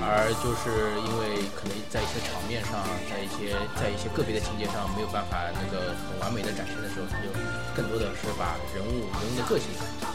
[0.00, 2.78] 而就是因为可能在一些场面上，
[3.10, 7.28] 在一些在一些个别的情节上没有办法那个很完美的展现的时候，他就
[7.74, 9.66] 更多的是把人物人物的个性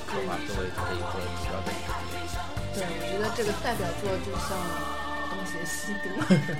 [0.07, 1.69] 刻画作为他的一个主要的。
[2.77, 4.53] 对，我觉得这个代表作就像
[5.33, 6.13] 《东邪西毒》，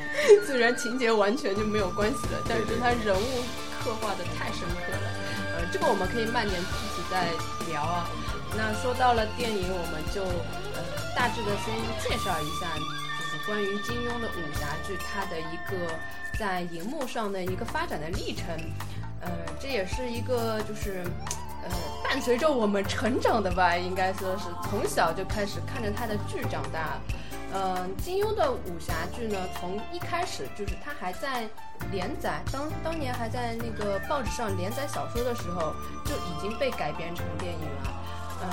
[0.45, 3.43] 虽然情节完全就没有关系了，但是他人物
[3.79, 5.07] 刻画的太深刻了。
[5.53, 7.29] 呃，这个我们可以慢点具体再
[7.69, 8.09] 聊啊。
[8.57, 10.23] 那说到了电影，我们就
[10.73, 10.81] 呃
[11.15, 12.65] 大致的先介绍一下。
[13.19, 15.93] 就是关于金庸的武侠剧，它的一个
[16.39, 18.45] 在荧幕上的一个发展的历程，
[19.21, 21.03] 呃，这也是一个就是，
[22.03, 26.99] 伴随着我们成长的吧，应该说是从小就开始看着他的剧长大。
[27.53, 31.47] 嗯，金庸的武侠剧呢，从一开始就是他还在
[31.91, 35.73] 连载，当当年还在那个报纸上连载小说的时候，
[36.05, 38.01] 就已经被改编成电影了。
[38.43, 38.49] 嗯，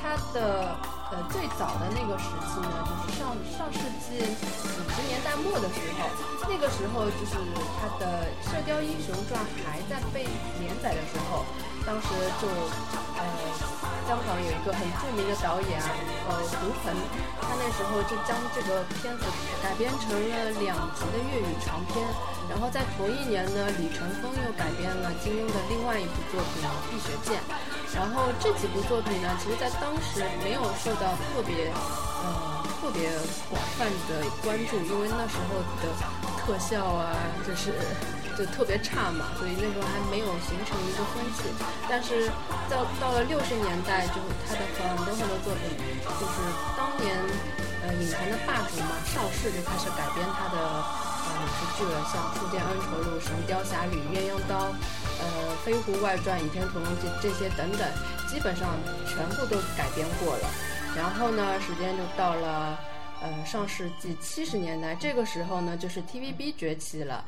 [0.00, 0.99] 他的。
[1.10, 6.06] 呃，最早的那个时期呢，就是上上世纪五十年代末的时候，
[6.46, 7.34] 那个时候就是
[7.82, 10.22] 他的《射雕英雄传》还在被
[10.62, 11.42] 连载的时候，
[11.82, 12.06] 当时
[12.38, 12.46] 就
[13.18, 13.26] 呃，
[14.06, 15.90] 香港有一个很著名的导演啊，
[16.30, 16.94] 呃，胡鹏，
[17.42, 19.26] 他那时候就将这个片子
[19.62, 22.06] 改编成了两集的粤语长片，
[22.48, 27.42] 然后在同一年呢，李成峰又改编了金庸的另外一部作品《碧血剑》。
[27.94, 31.72] 然后这几部作品呢，其实在当时没有受到特别，
[32.22, 33.10] 呃，特别
[33.50, 35.90] 广泛的关注，因为那时候的
[36.38, 37.12] 特效啊，
[37.46, 37.74] 就是
[38.38, 41.50] 就特别差嘛，所以那时候还没有形成一个风气。
[41.90, 42.30] 但是
[42.70, 45.74] 到到了六十年代，就他的很多很多作品，
[46.06, 46.34] 就是
[46.78, 47.18] 当年
[47.82, 54.70] 呃影坛的霸主嘛，邵氏就开始改编他的呃影视剧了，像《书剑恩仇录》《神雕侠侣》《鸳鸯刀》。
[55.20, 57.86] 呃，《飞狐外传》《倚天屠龙记》这些等等，
[58.26, 60.48] 基本上全部都改编过了。
[60.96, 62.78] 然后呢，时间就到了
[63.22, 67.24] 呃上世纪七十年代，这个时候呢，就是 TVB 崛起了，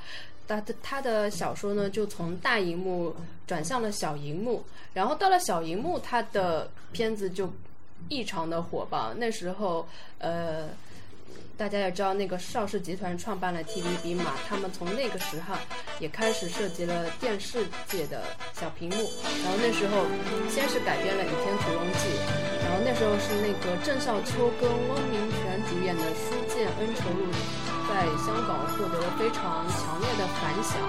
[0.48, 3.14] 他的他的小说呢就从大荧幕
[3.46, 7.52] 转向了小荧幕，然后到了小荧幕，他的片子就
[8.08, 9.12] 异常的火爆。
[9.14, 9.86] 那时候，
[10.18, 10.68] 呃。
[11.56, 15.54] 大家也知道，那个邵氏集团创办了 TVB 嘛，他们从那个时候
[16.00, 18.96] 也开始涉及了电视界的小屏幕。
[19.44, 20.02] 然后那时候
[20.50, 22.08] 先是改编了《倚天屠龙记》，
[22.64, 27.30] 然后那时候是那个郑少秋跟汪明荃主演的《书剑恩仇录》
[27.86, 30.82] 在香港获得了非常强烈的反响。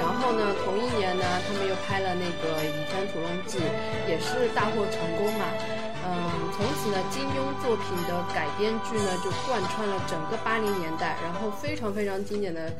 [0.00, 3.58] 然后呢，同一年呢，他们又拍了那个《倚天屠龙记》，
[4.08, 5.46] 也是大获成功嘛。
[6.04, 12.70] 嗯，从此呢，金庸作品的改编剧呢就贯穿了整个八零年代，然后非常非常经典的，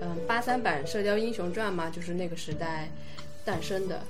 [0.00, 2.88] 嗯，八三版《射雕英雄传》嘛，就是那个时代
[3.44, 4.00] 诞生的。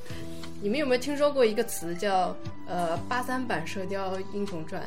[0.62, 2.34] 你们有没有听说过一个词叫
[2.66, 4.82] 呃八三版《射雕英雄传》？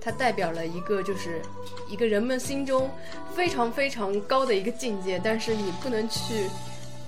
[0.00, 1.40] 它代表了一个就是
[1.88, 2.90] 一个人们心中
[3.34, 6.50] 非常非常高的一个境界，但是你不能去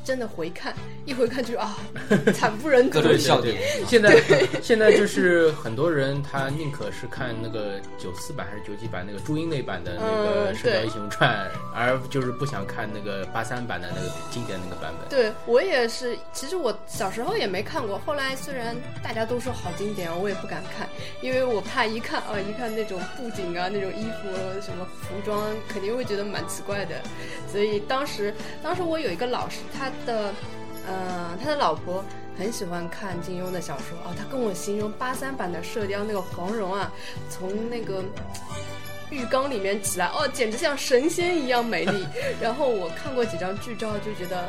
[0.05, 0.75] 真的回看，
[1.07, 1.79] 一回看就啊
[2.35, 3.09] 惨不忍睹各。
[3.09, 3.57] 种笑点。
[3.88, 4.23] 现在
[4.62, 15.09] 现在就是很多人他宁可是看那个九四版还是九几版那个朱茵那版的那个嗯《射雕英雄传》，而就是不想看那个八三版的那个经典那个版本。
[15.09, 20.88] 对我也是，其实我小时候也没看过，后来虽然大家都说好经典，我也不敢看，
[21.23, 24.29] 因为我怕一看啊，一看那种布景啊，那种衣服
[24.61, 26.97] 什么服装，肯定会觉得蛮奇怪的。
[27.51, 30.33] 所以当时，当时我有一个老师，他的，
[30.87, 32.04] 呃，他的老婆
[32.38, 36.92] 很喜欢看金庸的小说哦，他跟我形容八三版的《射雕》那个黄蓉啊，
[37.30, 38.02] 从那个。
[39.11, 42.04] 浴缸里面起来，哦，简直像神仙一样美丽。
[42.40, 44.48] 然后我看过几张剧照，就觉得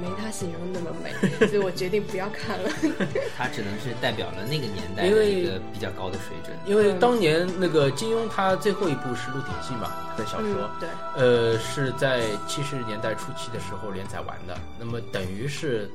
[0.00, 2.70] 没他形容那么美，所以我决定不要看了。
[3.36, 6.56] 他只能是代表了那个年代的一个比较高的水准。
[6.66, 15.90] 因为当年那个金庸他最后一部是《鹿鼎记》嘛，他的小说，嗯，对，呃，是在七十年代初期的时候连载完的，那么等于是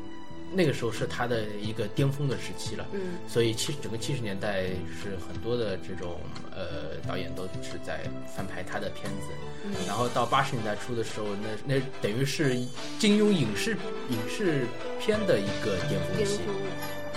[0.54, 2.86] 那个时候是他的一个巅峰的时期了。
[2.94, 4.64] 嗯所以七整个七十年代
[5.02, 6.20] 是很多的这种
[6.52, 8.02] 呃导演都是在
[8.36, 9.28] 翻拍他的片子，
[9.66, 12.56] 嗯然后到八十年代初的时候，那那等于是
[13.00, 13.78] 金庸影视
[14.10, 14.66] 影视
[15.00, 16.38] 片的一个巅峰期。
[16.46, 16.56] 峰。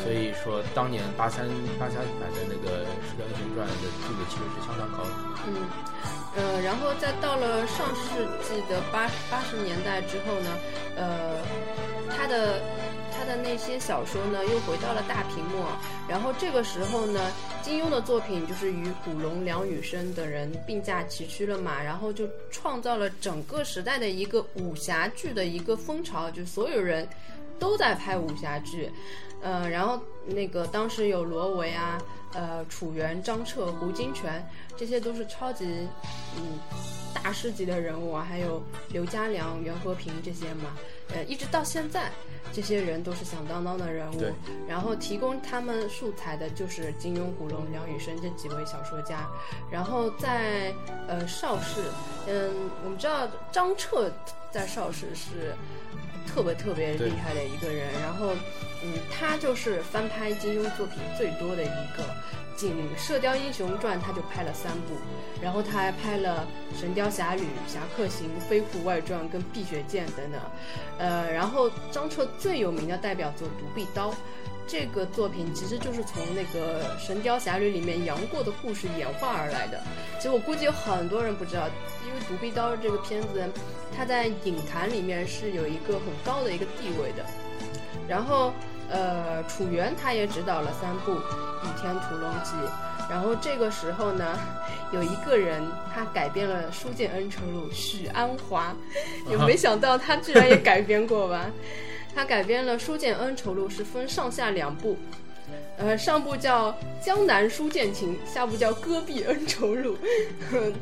[0.02, 1.46] 所以说，当年八三
[1.78, 5.10] 八三版的那个《射雕英雄传》的地位其实是相当高的。
[5.46, 5.64] 嗯，
[6.36, 10.50] 呃，然后再到了上世纪的八八十年代之后呢，
[10.96, 11.40] 呃，
[12.16, 12.60] 他的
[13.16, 15.64] 他的那些小说呢又回到了大屏幕，
[16.08, 17.20] 然后这个时候呢，
[17.62, 27.08] 金庸的作品就是与古龙、梁羽生等人并驾齐驱了嘛，然后就创造了整个时代的一个武侠剧的一个风潮，就所有人
[27.60, 28.90] 都在拍武侠剧。
[29.40, 32.00] 呃，然后那个当时有罗维啊，
[32.34, 34.42] 呃，楚原、张彻、胡金铨，
[34.76, 35.88] 这些都是超级
[36.36, 36.58] 嗯
[37.14, 40.76] 大师级的人物啊，还有刘家良、袁和平这些嘛，
[41.14, 42.10] 呃，一直到现在，
[42.52, 44.24] 这些人都是响当当的人物。
[44.68, 49.28] 然后提供他们素材的就是金庸、古龙、梁羽生这几位小说家。
[49.70, 50.74] 然后在
[51.08, 51.82] 呃邵氏，
[52.26, 52.52] 嗯，
[52.84, 54.12] 我们知道张彻
[54.50, 55.54] 在邵氏是
[56.26, 58.32] 特别特别厉害的一个人，然后
[58.82, 62.04] 嗯，他就是翻拍金庸作品最多的一个。
[62.56, 64.94] 仅《射雕英雄传》他就拍了三部，
[65.42, 66.46] 然后他还拍了
[66.80, 70.40] 《神雕侠侣》《侠客行》《飞狐外传》跟《碧血剑》等等。
[70.98, 74.10] 呃，然后张彻最有名的代表作《独臂刀》，
[74.66, 79.82] 这个作品其实就是从那个《神雕侠侣》里面杨过的故事演化而来的。
[80.16, 81.68] 其实我估计有很多人不知道，
[82.06, 83.44] 因为《独臂刀》这个片子，
[83.96, 87.24] 它在影坛里面是有一个很高的一个地位的。
[88.06, 88.52] 然后，
[88.90, 92.52] 呃，楚原他也指导了三部《倚天屠龙记》，
[93.10, 94.38] 然后这个时候呢，
[94.92, 95.62] 有一个人
[95.94, 98.74] 他改编了《书剑恩仇录》，许鞍华，
[99.28, 101.46] 也没想到他居然也改编过吧？
[102.14, 104.96] 他改编了《书剑恩仇录》，是分上下两部。
[105.76, 106.70] 呃，上部叫
[107.04, 109.98] 《江南书剑情》，下部叫《戈壁恩仇录》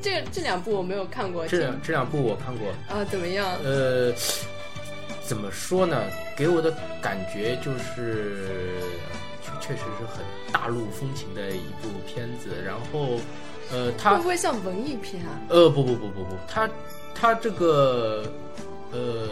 [0.01, 3.51] 这这两部我没有看过，这两这两部我看过，啊怎么样？
[3.65, 4.13] 呃，
[5.25, 6.05] 怎么说呢？
[6.37, 8.81] 给我的感觉就是，
[9.61, 12.51] 确确实是很大陆风情的一部片子。
[12.65, 13.19] 然后，
[13.71, 15.41] 呃，它会不会像文艺片啊？
[15.49, 16.69] 呃不不不不不，它
[17.15, 18.25] 它这个
[18.91, 19.29] 呃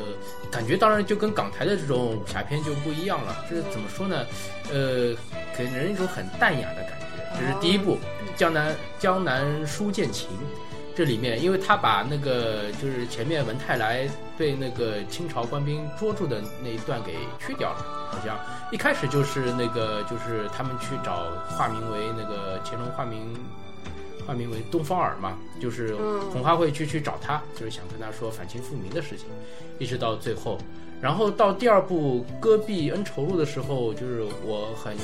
[0.51, 3.45] 感觉当然就跟港台的这种武侠片就不一样了。
[3.49, 4.25] 这是怎么说呢？
[4.73, 5.15] 呃，
[5.57, 7.07] 给人一种很淡雅的感觉。
[7.39, 7.97] 这是第一部
[8.37, 10.29] 《江南江南书剑情》。
[11.01, 18.39] 这里面，因为他把那个就是前面文泰来被那个清朝官兵捉住的那一段给去掉了，好像
[18.71, 21.25] 一开始就是那个就是他们去找
[21.57, 23.35] 化名为那个乾隆化名
[24.27, 29.25] 化名为东方尔嘛，就是嗯红花会去去找他，就是想跟他说反清复明的事情，
[29.79, 30.59] 一直到最后，
[31.01, 34.95] 然后到第二部《戈壁恩仇录》的时候，就是我很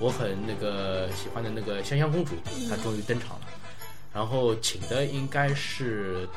[0.00, 2.34] 我很那个喜欢的那个香香公主，
[2.70, 3.46] 她终于登场了。
[4.14, 6.28] 然后请的应该是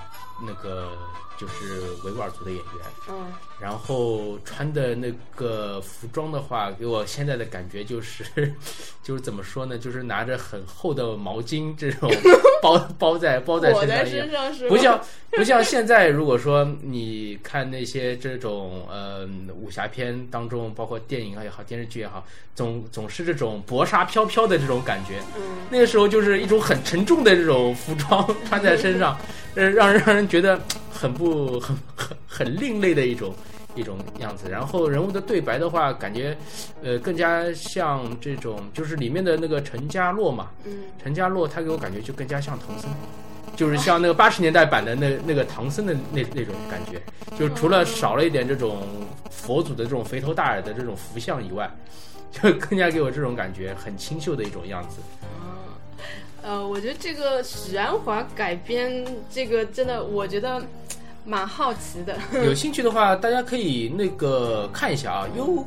[0.42, 0.98] 那个
[1.38, 8.24] 就是维吾尔族的演员，嗯，然后穿的那个服装的话，给我现在的感觉就是，
[9.04, 12.08] 就是怎么说呢，就是拿着很厚的毛巾这种
[12.62, 14.32] 包包在包在身上身。
[14.32, 14.70] 上是？
[14.70, 15.02] 不像
[15.32, 19.28] 不像现在，如果说你看那些这种呃
[19.60, 25.20] 武侠片当中，包括电影也好，电视剧也好，总总是这种薄纱飘飘的这种感觉。
[25.36, 29.18] 嗯，那个时候就是一种很沉重的这种服装 穿在身上，
[29.56, 30.60] 呃，让人让人觉得
[30.92, 33.34] 很不很很很另类的一种
[33.78, 34.50] 一种样子。
[34.50, 36.36] 然后人物的对白的话，感觉
[36.84, 42.90] 呃更加像这种，就是里面的那个陈家洛嘛，嗯，陈家洛他给我感觉就更加像唐僧。
[43.56, 47.02] 就是像那个八十年代版的那那个唐僧的那那种感觉，
[47.40, 48.84] 就除了少了一点这种
[49.32, 51.68] 佛祖的这种肥头大耳的这种福相以外，
[52.32, 54.98] 就更加给我这种感觉很清秀的一种样子。
[56.44, 60.62] 呃，我觉得这个许鞍华改编这个真的，我觉得
[61.28, 62.18] 蛮好奇的。
[62.46, 65.66] 有兴趣的话，大家可以那个看一下啊，优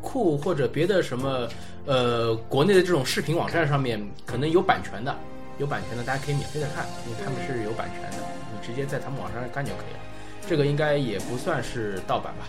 [0.00, 1.48] 酷或者别的什么
[1.84, 5.14] 呃国内的这种视频网站上面可能有版权的，
[5.58, 10.00] 有版权的大家可以免费的看，因为他们是有版权的，你直接在他们网上看就可以了。
[10.46, 12.46] 这个应该也不算是盗版吧？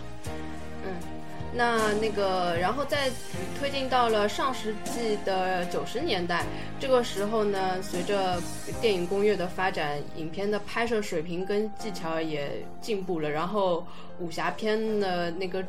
[1.55, 3.09] 那那个，然后再
[3.57, 6.45] 推进到了上世纪的九十年代，
[6.79, 8.41] 这个时候呢，随着
[8.81, 13.85] 电影工业的发展，影片的拍摄水平跟技巧也进步了，然后
[14.19, 15.63] 武侠片的那个。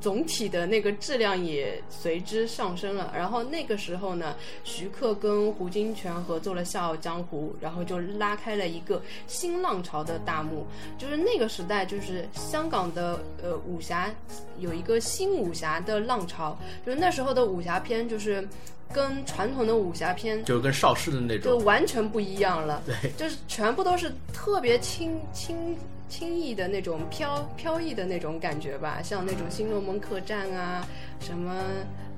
[0.00, 3.12] 总体的那个质量也随之上升了。
[3.14, 4.34] 然后那个时候呢，
[4.64, 10.66] 徐克跟胡金铨合作了《笑傲江湖》，然后就拉开了一个新浪潮的大幕。
[10.98, 14.10] 就是那个时代，就是香港的呃武侠
[14.58, 16.58] 有一个新武侠的浪潮。
[16.84, 18.46] 就是那时候的武侠片，就是
[18.92, 22.82] 跟传统的武侠片就是跟邵氏的那种就种，完全不一样了。
[22.86, 25.76] 对，就是全部都是特别轻轻
[26.10, 30.86] 轻易的那种飘飘逸的那种感觉吧，像那种《新龙门客栈》啊，
[31.20, 31.62] 什么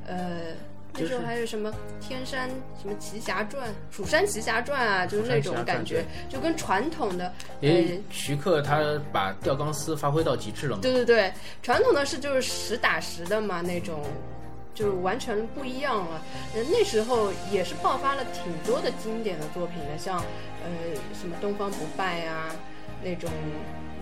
[0.06, 0.54] 呃。
[0.94, 1.70] 那时候还有什么
[2.06, 7.32] 《天山什么奇侠传》《蜀山奇侠传》啊，就是那种感觉，就跟传统的
[7.62, 10.82] 呃因为徐克他把吊钢丝发挥到极致了嘛。
[10.82, 11.32] 对对对，
[11.62, 14.02] 传统的是就是实打实的嘛，那种
[14.74, 16.22] 就完全不一样了。
[16.54, 20.68] 呃，那时候也是爆发了挺多的经典的作品的，像呃
[21.18, 22.54] 什么《东方不败》啊，
[23.04, 23.30] 那种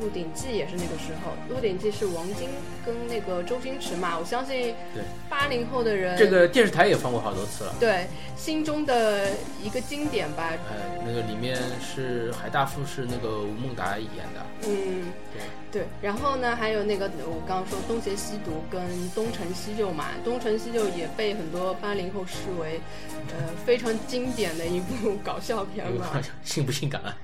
[0.03, 2.49] 《鹿鼎记》也是那个时候，《鹿鼎记》是王晶
[2.85, 7.75] 跟那个周星驰嘛，我相信对八零后的人这个电视台也放过好多次了。
[7.79, 9.31] 对心中的
[9.63, 15.13] 一个经典吧，呃，那个里面是海大富是那个吴孟达演的，嗯。
[15.33, 15.43] 对，
[15.73, 18.83] 对，然后呢，还有那个我刚刚说《东邪西毒》跟
[19.15, 22.81] 《东成西就》嘛，《东成西就》也被很多八零后视为，
[23.29, 26.21] 呃，非常经典的一部搞笑片嘛。
[26.45, 27.17] 性不性感啊？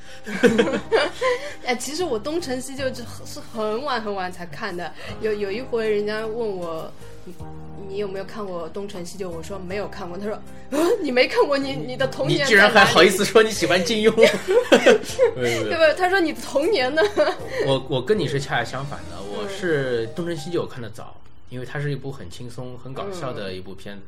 [1.67, 6.91] 哎，其实我《东成西就》是是很晚很晚才看的，有有一回人家问我。
[7.27, 7.35] 你
[7.89, 9.29] 你有没有看过《东成西就》？
[9.33, 10.17] 我说没有看过。
[10.17, 10.35] 他说
[10.71, 13.25] ：“啊， 你没看过，你你的童年你年居然还好意思？
[13.25, 14.15] 说你喜欢金庸？
[14.75, 15.93] 对不对吧？
[15.99, 17.03] 他说你的童年呢？
[17.67, 21.15] 我我跟你是恰恰相反的，嗯我是《东成西就》看的早，
[21.51, 24.03] 因为它是一部很轻松、很搞笑的一部片子。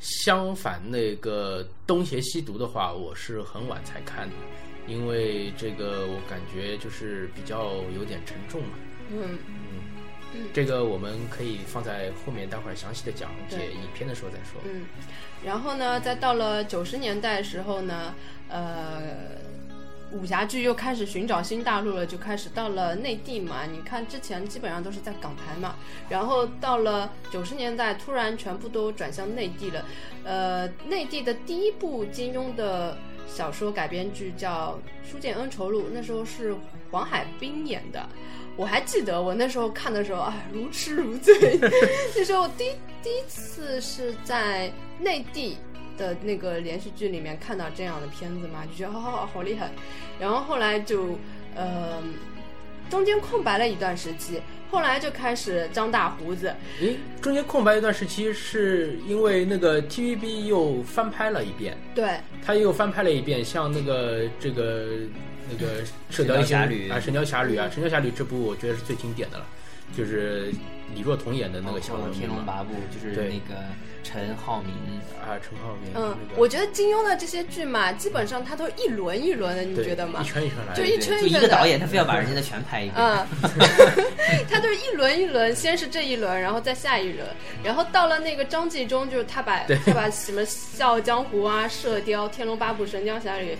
[0.00, 4.34] 相反，那个《东邪西毒》的话，我是很晚才看的，
[4.86, 8.68] 因为这个我感觉就是比较有点沉重嘛。
[9.10, 9.38] 嗯。
[10.52, 14.60] 这个我们可以放在后面，待会儿详细的讲解对影片的时候再说。
[14.64, 14.84] 嗯，
[15.44, 18.14] 然后呢，再到了九十年代的时候呢，
[18.48, 19.00] 呃，
[20.12, 23.64] 武侠剧又开始寻找新大陆了，就开始到了内地嘛。
[23.64, 25.76] 你看之前基本上都是在港台嘛，
[26.08, 29.84] 然后到了九十年代，突然全部都转向内地了。
[30.24, 34.78] 呃，内地的第一部金庸的小说改编剧叫
[35.10, 36.54] 《书剑恩仇录》，那时候是
[36.90, 38.08] 黄海冰演的。
[38.58, 41.32] 我还记得我那时候看的时候啊，如痴如醉。
[42.16, 42.72] 那时候第一
[43.04, 45.56] 第一次是在内地
[45.96, 49.70] 的那个连续剧里面看到这样的片子嘛，就觉得好好好好厉害。
[50.18, 51.16] 然后后来就
[51.54, 52.02] 呃
[52.90, 54.40] 中间空白了一段时期，
[54.72, 56.52] 后来就开始张大胡子。
[56.80, 64.88] 诶，中间空白一段时期，是因为那个 TVB 又翻拍了一遍，对，他又翻拍了一遍，像那个这个
[65.50, 69.46] 那个《射雕侠侣啊，《神雕侠侣》啊，《神雕侠侣》这部我觉得是最经典的了，
[69.96, 70.52] 就是
[70.94, 73.60] 李若彤演的那个小龙女嘛，天龙八部就是那个
[74.02, 74.72] 陈浩民，
[75.20, 80.26] 啊，陈浩民，嗯那，个我觉得金庸的这些剧嘛，基本上他都一轮一轮的，你觉得吗一？
[80.26, 82.96] 圈一圈来就，一圈一圈一个导演，他非要把人家的全拍一遍。
[82.96, 83.26] 嗯，
[84.50, 87.26] 他就是一轮一轮，先是这一轮，然后再下一轮，
[87.62, 93.52] 然后到了那个张纪中，就是他把他把什么《笑傲江湖》啊、《射雕》《天龙八部》《神雕侠侣》，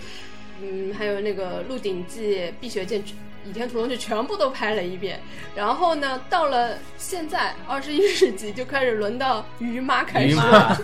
[0.61, 3.01] 嗯，还有那个《鹿鼎记》《碧血剑》
[3.45, 5.19] 《倚天屠龙记》全部都拍了一遍。
[5.55, 10.77] 然后呢，到了现在二十一世纪，就开始轮到于妈开始了。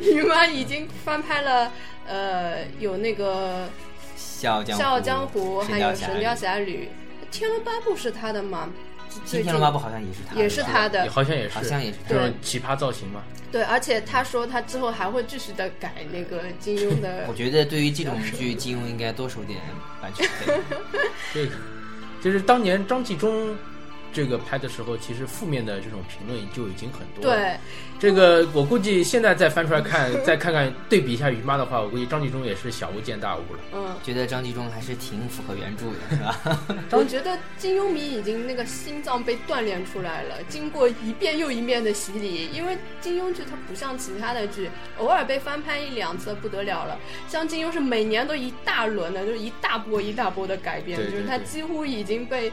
[0.00, 1.72] 于妈已经翻拍了，
[2.06, 3.66] 呃，有那个
[4.16, 6.88] 《笑傲江湖，笑江湖》，还有《神神雕侠侣》，
[7.36, 8.68] 《天龙八部》是他的吗？
[9.10, 12.28] 最近新天龙八部好像也是他的，也是他的，好像也是，好像也是他这的。
[12.28, 13.22] 种奇葩造型嘛。
[13.52, 19.58] 对，而且他说他之后还会继续的改那个金庸的 我，觉得对于这种剧，金庸应该多收点
[20.00, 20.54] 版权费。
[21.34, 21.52] 这个
[22.22, 23.56] 就是当年张纪中
[24.12, 27.36] 这个拍的时候，其实负面的这种评论就已经很多了。
[27.36, 27.56] 对，
[27.98, 33.60] 这个我估计现在再翻出来看， 再看看对比一下《于妈》的话，我估计张纪中也是小巫见大巫了。
[33.72, 36.60] 嗯，觉得张纪中还是挺符合原著的，是吧？
[36.98, 42.48] 我觉得金庸迷已经那个心脏被锻炼出来了，经过一遍又一遍的洗礼。
[42.52, 46.98] 因为金庸剧它不像其他的剧，偶尔被翻拍一两次不得了了，
[47.28, 52.50] 像金庸是每年都一大轮的，就是一大波一大波的改编，对对就是他几乎已经被。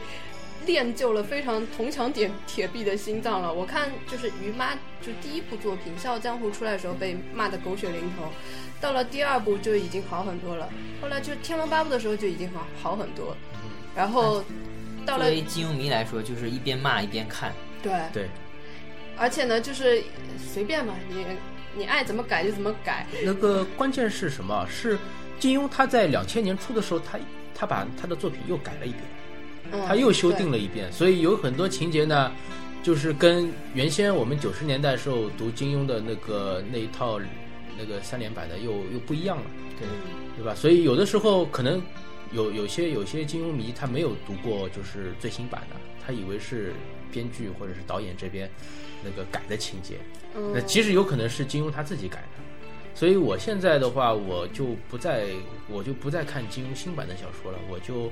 [0.66, 3.52] 练就了非常铜墙铁铁壁的心脏了。
[3.52, 8.24] 我看就是于妈就第一部作品《笑傲江湖》出来的时候被骂的狗血淋头，
[8.80, 10.68] 到了第二部就已经好很多了。
[11.00, 13.36] 后来就《天龙八部》的时候就已经好好很多，
[13.94, 14.44] 然后
[15.06, 17.52] 到了作为金庸迷来说，就是一边骂一边看。
[17.82, 18.28] 对对，
[19.16, 20.02] 而且呢就是
[20.52, 21.24] 随便嘛，你
[21.76, 23.06] 你爱怎么改就怎么改。
[23.24, 24.66] 那个关键是什么？
[24.68, 24.98] 是
[25.38, 27.18] 金庸他在两千年初的时候，他
[27.54, 29.02] 他把他的作品又改了一遍。
[29.72, 29.80] 嗯。
[29.86, 32.32] 他又修订了一遍，所以有很多情节呢，
[32.82, 37.20] 就是跟原先我们九十年代时候读金庸的那个那一套
[37.78, 39.44] 那个三连版的又又不一样了，
[39.78, 39.86] 对，
[40.36, 40.54] 对吧？
[40.54, 41.80] 所以有的时候可能
[42.32, 46.72] 有有些有些金庸迷他没有读过就是最新版的，他以为是
[47.12, 48.50] 编剧或者是导演这边
[49.04, 49.96] 那个改的情节，
[50.34, 50.52] 嗯。
[50.54, 52.42] 那其实有可能是金庸他自己改的。
[52.94, 55.26] 所以我现在的话，我就不再
[55.68, 58.10] 我就不再看金庸新版的小说了，我就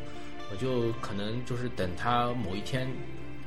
[0.51, 2.89] 我就可能就是等他某一天，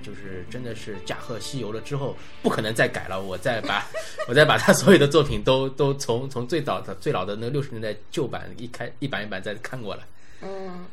[0.04, 3.86] 就是真的是驾鹤西游了之后，不可能再改了，我再把
[4.28, 10.04] 我再把他所有的作品都都从从最早的最老的那六十年代旧版一开一版一版再看过来。
[10.42, 10.86] 嗯，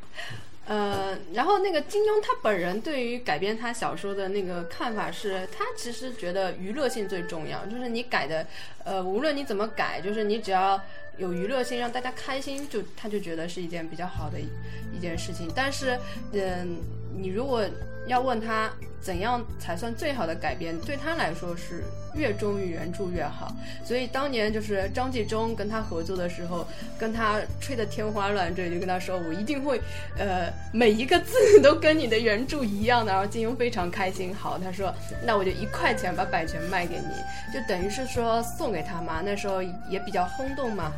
[0.66, 8.44] 呃，然后那个金庸他本人对于改编他小说的那个看法是，他其实觉得娱乐性最重要，就是你改的，
[8.86, 10.80] 呃，无论你怎么改，就是你只要
[11.18, 14.48] 有娱乐性，让大家开心，就他就觉得是一件比较好的一
[14.96, 15.50] 一件事情。
[15.54, 15.98] 但是，
[16.32, 16.78] 嗯、
[17.14, 17.64] 你如果
[18.06, 18.70] 要问他
[19.02, 21.82] 怎样才算最好的改编，对他来说是
[22.14, 23.52] 越忠于原著越好。
[23.84, 26.66] 所以当年就是张纪中跟他合作的时候，
[26.98, 29.80] 跟他吹得天花乱坠，就跟他说我一定会，
[30.16, 33.12] 呃，每一个字 都跟你的原著一样的。
[33.12, 39.22] 然后金庸非常开心，好，他说那我就一块钱把版权卖给你，就等于是说送他嘛。
[39.24, 40.92] 那时候也比较轰动嘛。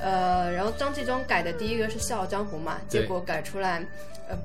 [0.00, 3.84] 呃，然后张纪中改的第一个是《笑傲江湖》嘛，结果改出来，
[4.28, 4.38] 呃，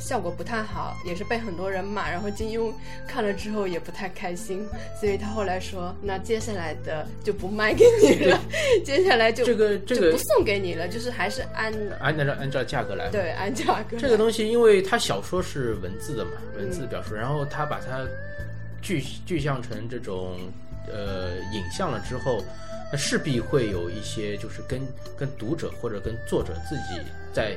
[0.00, 2.10] 效果不太好，也是被很多人骂。
[2.10, 2.72] 然后金庸
[3.06, 4.66] 看了之后也不太开心，
[4.98, 8.40] 所以他后来说，那接下来的就不卖给你了，
[8.82, 11.70] 接下来就这个这个就不送给你了，就是还是按
[12.00, 13.98] 按照按照价格来，对按价格。
[13.98, 18.06] 这个东西，因为它小说是文字的嘛，嗯文字表述，然后他把它
[18.80, 20.38] 具具象成这种
[20.92, 22.42] 呃影像了之后，
[22.92, 24.80] 那势必会有一些就是跟
[25.16, 27.00] 跟读者或者跟作者自己
[27.32, 27.56] 在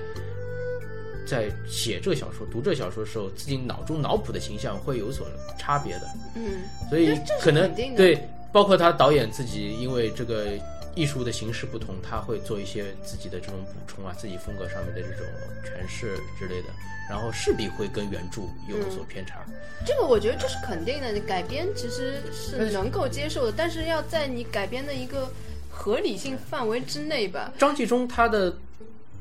[1.25, 6.07] 在写这个小说、读这个小说的时候，自己脑中脑补的形象会有所差别的。
[6.36, 8.17] 嗯，所以可能对，
[8.51, 10.51] 包括他导演自己，因为这个
[10.98, 15.28] 艺术的形式不同，他会做一些自己的这种补充啊，自己风格上面的这种
[15.64, 16.70] 诠释之类的，
[17.08, 19.45] 然后势必会跟原著有所偏差。
[19.86, 25.32] 这个我觉得这是肯定的，你改编其实是能够接受的，但是要在你改编的一个
[25.70, 27.54] 合理性范围之内吧。
[27.60, 28.52] 张纪中他的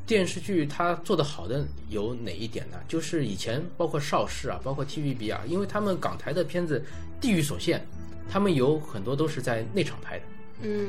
[0.07, 2.79] 电视剧他做的好的有哪一点呢？
[2.89, 6.83] 就是以前包括邵氏啊，包括 TVB 啊，因为他们港台的片子
[7.21, 7.87] 地域所限，
[8.31, 10.25] 他们有很多都是在内场拍的。
[10.63, 10.89] 嗯，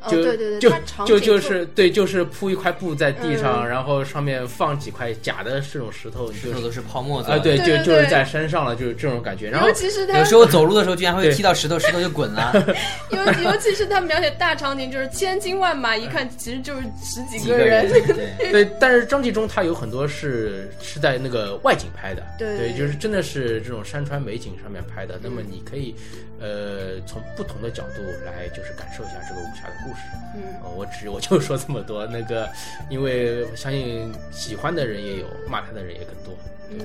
[0.00, 7.38] 哦，就对对对，就它就就是对，就是铺一块布在地上，嗯然后上面放几块假的这种石头，就是石头都是泡沫的。
[7.40, 9.50] 对，就就是在山上了，就是这种感觉。
[9.50, 12.52] 然后尤其是他有时候走路的时候居然会踢到石头，石头就滚了。
[13.10, 17.90] 尤尤其是他描写大场景，就是千军万马，一看其实就是十几几个个人。
[18.38, 25.18] 对，对，但是张纪中他有很多是是在那个外景拍的，对就是真的是这种山川美景上面拍的。
[25.22, 25.94] 那么你可以
[26.40, 30.00] 呃从不同的角度来就是感受一下这个武侠的故事。
[30.34, 32.06] 嗯哦，我只我就说这么多。
[32.06, 32.48] 那个，
[32.88, 36.34] 因为我相信喜欢的人也有，骂他的人也更多。
[36.70, 36.78] 嗯，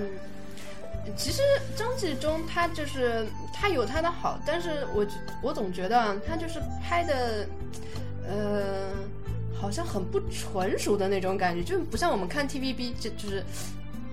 [1.16, 1.42] 其实
[1.76, 5.06] 张纪中他就是他有他的好，但是我
[5.44, 7.48] 我总觉得啊他就是拍的，
[8.28, 8.90] 呃，
[9.54, 13.44] 好像很不纯熟的那种感觉，就不像我们看 TVB 就就是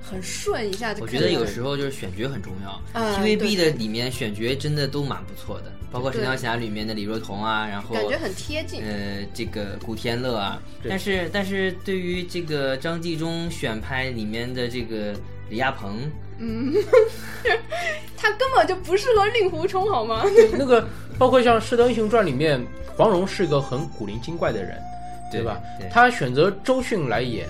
[0.02, 1.30] 很顺一下就我觉得。
[1.30, 3.00] 有时候就是选角很重要。
[3.00, 8.82] 啊 TVB 的里面选角真的都蛮不错的，包括《神雕侠侣》里面的李若彤啊，然后感觉很贴近。
[8.82, 15.14] 呃，这个古天乐啊，但是但是对于这个张纪中选拍里面的这个
[15.50, 16.72] 李亚鹏，嗯
[18.16, 20.24] 他根本就不适合令狐冲，好吗？
[20.56, 20.86] 那个
[21.18, 22.64] 包括像《射雕英雄传》里面，
[22.96, 24.80] 黄蓉是个很古灵精怪的人，
[25.30, 25.60] 对吧？
[25.78, 27.46] 对他选择周迅来演，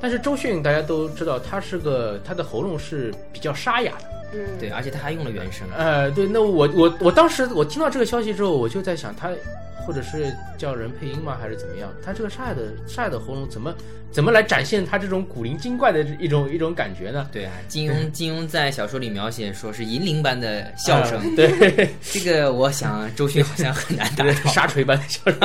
[0.00, 4.06] 但是周迅大家都知道，他是个他的喉咙是比较沙哑的。
[4.32, 5.66] 嗯，对，而且他还用了原声。
[5.76, 9.30] 呃，对，那我我我当时我听到这个消息之后，我就在想，他
[9.86, 11.92] 或者是叫人配音吗，还是怎么样？
[12.04, 13.74] 他这个沙哑的沙哑的喉咙怎么
[14.10, 17.28] 怎么来展现他这种古灵精怪的一种一种感觉呢？
[17.32, 24.32] 对啊，金庸 金庸在小说里描写说是银铃般的笑声，啊 对，这个我想周迅好像很难达到。
[24.52, 25.38] 沙锤般的笑声。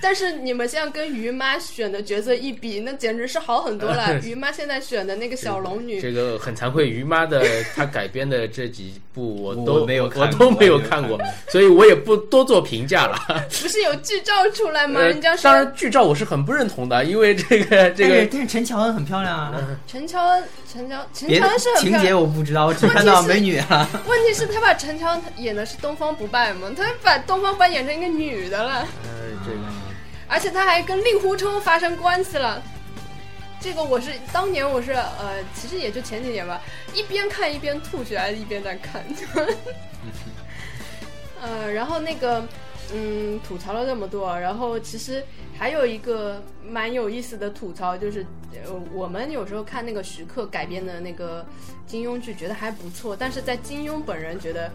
[0.00, 4.18] 但是你们现在跟于妈选的角色一比，那简直是好很多了。
[4.20, 7.42] 于妈现在选的那个小龙女，这个很惭愧，于妈的
[7.74, 13.18] 她改编的这几部我都我没有看过我都没有看过，所以我也不多做评价了。
[13.60, 15.00] 不是有剧照出来吗？
[15.00, 19.52] 呃人家说当然剧照我是很不认同的，因为这个这但是个但是陈乔恩很漂亮啊。
[19.86, 22.14] 陈乔恩，陈乔陈乔恩是很情节。
[22.14, 23.88] 我不知道，我只看到美女啊。
[24.06, 26.70] 问题是， 他把陈乔恩演的是东方不败嘛？
[26.76, 29.10] 他把东方不败演成一个女的了，呃
[29.44, 29.58] 这个
[30.28, 32.62] 而且他还跟令狐冲发生关系了。
[33.58, 36.60] 这个我是当年我是呃，其实也就前几年吧，
[36.94, 39.02] 一边看一边吐血，还是一边在看。
[41.42, 42.42] 呃，然后那个
[42.94, 45.22] 嗯，吐槽了那么多，然后其实
[45.58, 51.44] 还有一个蛮有意思的吐槽，就是呃，我们有时候看那个徐克改编的那个
[51.86, 54.70] 金庸剧，觉得还不错，但是在金庸本人觉得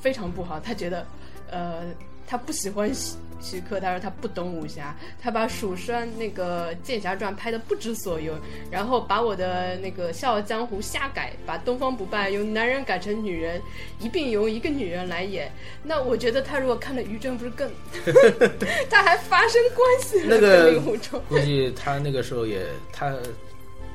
[0.00, 1.06] 非常不好，他觉得
[1.50, 1.82] 呃，
[2.30, 8.30] 他不喜欢徐徐克，他说他不懂武侠，他把蜀山那个《剑侠传》拍的不知所云，
[8.70, 13.60] 然后把我的那个《笑傲江湖》瞎改，把东方不败由男人改成女人，
[13.98, 15.50] 一并由一个女人来演。
[15.82, 17.68] 那我觉得他如果看了于正，不是更
[18.88, 20.36] 他还发生关系了？
[20.36, 20.80] 那个。
[21.28, 23.12] 估计他那个时候也他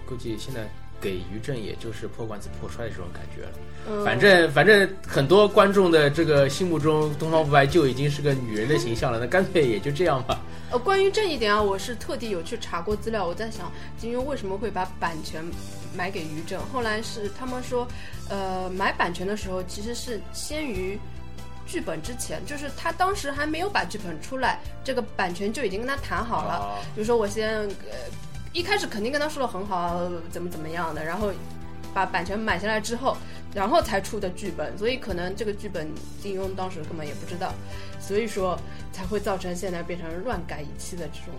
[0.05, 0.67] 估计现在
[0.99, 3.51] 给于正也就是破罐子破摔的这种感觉了。
[3.87, 10.41] 嗯反正反正很多观众的这个心目中，东方不败就已经是个女人的形象了，那干脆也就这样吧。
[10.71, 13.23] 呃，关于这一点啊，我是特地有去查过资料。
[13.23, 15.45] 我在想，金庸为什么会把版权
[15.95, 16.59] 买给于正？
[16.73, 17.87] 后来是他们说，
[18.27, 20.97] 呃，买版权的时候其实是先于
[21.67, 26.53] 剧本之前，就是他当时还没有把剧本出来，这个版权就已经跟他谈好了。
[26.53, 27.95] 啊比如说我先呃
[28.55, 31.29] 一开始肯定跟他说的很好，怎么怎么样的，然后
[31.93, 33.17] 把版权买下来之后，
[33.53, 35.89] 然后才出的剧本，所以可能这个剧本
[36.21, 37.53] 金庸当时根本也不知道，
[37.99, 38.57] 所以说
[38.93, 41.33] 才会造成现在变成乱改一气的这种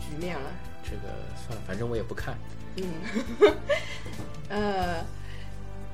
[0.00, 0.50] 局面了。
[0.82, 2.34] 这个算了，反正我也不看。
[2.76, 2.86] 嗯，
[4.48, 5.04] 呃，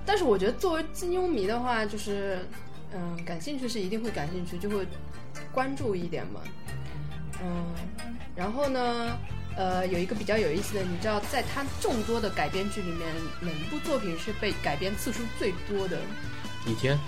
[0.06, 2.46] 但是我觉得作为金庸迷的话，就是
[2.92, 4.86] 嗯、感兴趣是一定会感兴趣，就会
[5.50, 6.40] 关注一点嘛。
[7.42, 7.74] 嗯，
[8.36, 9.18] 然后呢，
[9.56, 13.08] 呃，有一个比较有意思的，你知道，在他众多的改编剧里面，
[13.40, 15.98] 哪一部作品是被改编次数最多的？
[16.70, 16.98] 《倚天，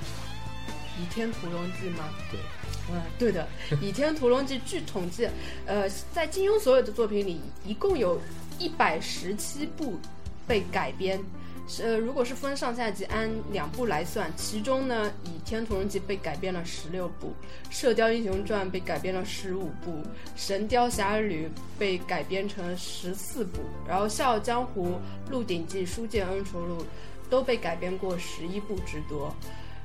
[0.98, 2.08] 倚天屠龙记》吗？
[2.30, 2.40] 对，
[2.90, 3.48] 嗯，对的，
[3.80, 5.28] 《倚天屠龙记》据统计，
[5.66, 8.20] 呃，在金庸所有的作品里，一共有
[8.58, 9.98] 一百十七部
[10.46, 11.20] 被改编。
[11.82, 17.28] 呃，如果是分上下集，按两部来算，其中呢，《倚天屠龙记》被改编了十六部，
[17.70, 19.90] 《射雕英雄传》被改编了十五部，
[20.36, 21.46] 《神雕侠侣》
[21.78, 24.86] 被改编成十四部，然后《笑傲江湖》
[25.30, 26.78] 《鹿鼎记》《书剑恩仇录》
[27.28, 29.34] 都被改编过十一部之多。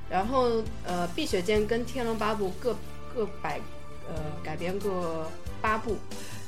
[0.08, 2.76] 然后呃，《碧血剑》跟《天龙八部》各
[3.14, 3.58] 各百
[4.08, 5.26] 呃改编各
[5.60, 5.96] 八部。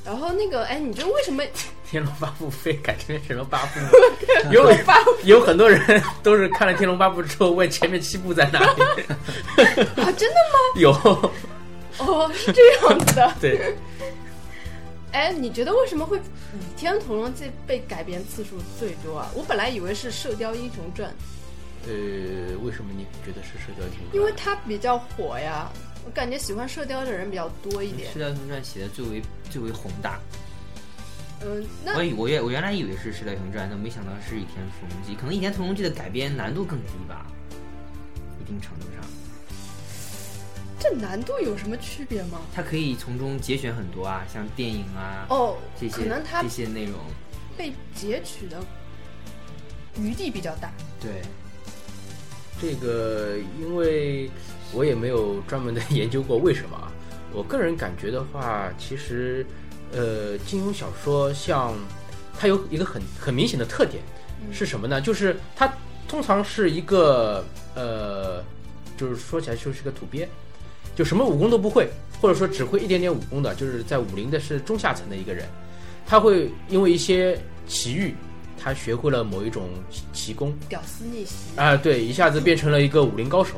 [0.04, 1.42] 然后那个，哎，你知道为什么
[1.88, 3.88] 天龙八部非改成什么八部吗？
[4.50, 4.70] 有
[5.24, 8.82] 有很多人都是看了天龙八部之后问前面七部在哪里。
[8.82, 10.10] 啊？
[10.16, 10.58] 真的吗？
[10.76, 10.90] 有，
[11.98, 13.34] 哦，是这样子的。
[13.40, 13.76] 对，
[15.12, 16.24] 哎，你觉得为什么会《倚
[16.76, 19.30] 天屠龙记》被改编次数最多啊？
[19.34, 21.08] 我本来以为是《射雕英雄传
[21.86, 21.92] 呃，
[22.64, 25.70] 为什么你觉得是射雕英雄传》，因为它比较火呀。
[26.06, 28.18] 我感觉喜欢射雕的人比较多一点《射。
[28.18, 30.18] 雕英雄传》写的最为最为宏大，
[31.44, 35.12] 嗯，那我以我原我原来以为是《射雕英雄传》，但没想到是《倚天屠龙记》。
[35.16, 37.26] 可能《倚天屠龙记》的改编难度更低吧，
[38.40, 39.04] 一定程度上，
[40.78, 42.40] 这难度有什么区别吗？
[42.54, 46.98] 它可以从中节选很多啊，像电影啊、哦，这些可能它这些内容。
[47.56, 48.60] 被截取的
[49.96, 50.72] 余地比较大。
[51.00, 51.22] 对，
[52.60, 54.28] 这个，因为
[54.72, 56.90] 我也没有专门的 研究过为什么啊。
[57.32, 59.46] 我个人感觉的话，其实，
[59.94, 61.74] 呃，金庸小说像
[62.38, 64.02] 它有一个很很明显的特点
[64.52, 65.00] 是什么呢？
[65.00, 65.72] 就是它
[66.08, 68.42] 通常是一个呃，
[68.96, 70.28] 就是说起来就是个土鳖，
[70.94, 71.88] 就什么武功都不会，
[72.20, 75.46] 或者说只会一点点武功的，就是在武林的是中下层的一个人，
[76.06, 78.14] 他会因为一些奇遇，
[78.60, 79.68] 他学会了某一种
[80.12, 83.54] 奇功，屌丝逆袭，啊，对，一下子变成了一个武林高手。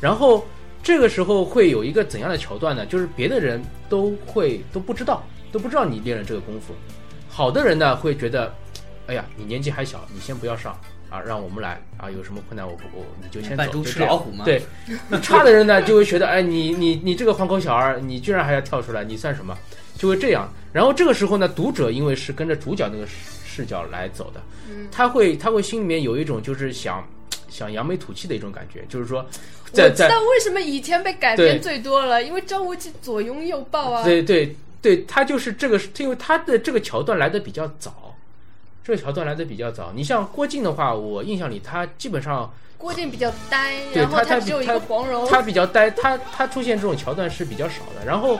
[0.00, 0.44] 然后
[0.82, 2.84] 这个时候会有一个怎样的桥段呢？
[2.86, 5.24] 就是别的人都会都不知道，
[5.56, 6.74] 都不知道你练了这个功夫，
[7.30, 8.52] 好的人呢会觉得，
[9.06, 10.78] 哎呀，你年纪还小，你先不要上
[11.08, 14.44] 啊，让我们来啊，有什么困难我不我你就先走，吃老虎嘛。
[14.44, 14.60] 对，
[15.22, 19.56] 差的人呢就会觉得，哎，你你你这个黄口小儿，你居然还要跳出来，你算什么？
[19.96, 20.46] 就会这样。
[20.74, 23.14] 然后这个时候呢，读者因为是跟着主角那个视
[23.46, 24.86] 视角来走的，嗯。
[24.92, 27.02] 他会他会心里面有一种就是想
[27.48, 29.24] 想扬眉吐气的一种感觉，就是说
[29.72, 31.52] 我知道为什么以前被改对。
[31.52, 34.04] 编最多了，因为张无忌左拥右抱啊。
[34.04, 34.54] 对对
[34.86, 38.14] 对，他就是这个，因为他的这个桥段来的比较早，
[38.84, 39.90] 这个桥段来的比较早。
[39.92, 45.26] 你像郭靖的话，我印象里他基本上郭靖比较呆，对然后他他只有一个黄蓉。
[45.28, 48.06] 他比较呆，他他出现这种桥段是比较少的。
[48.06, 48.38] 然后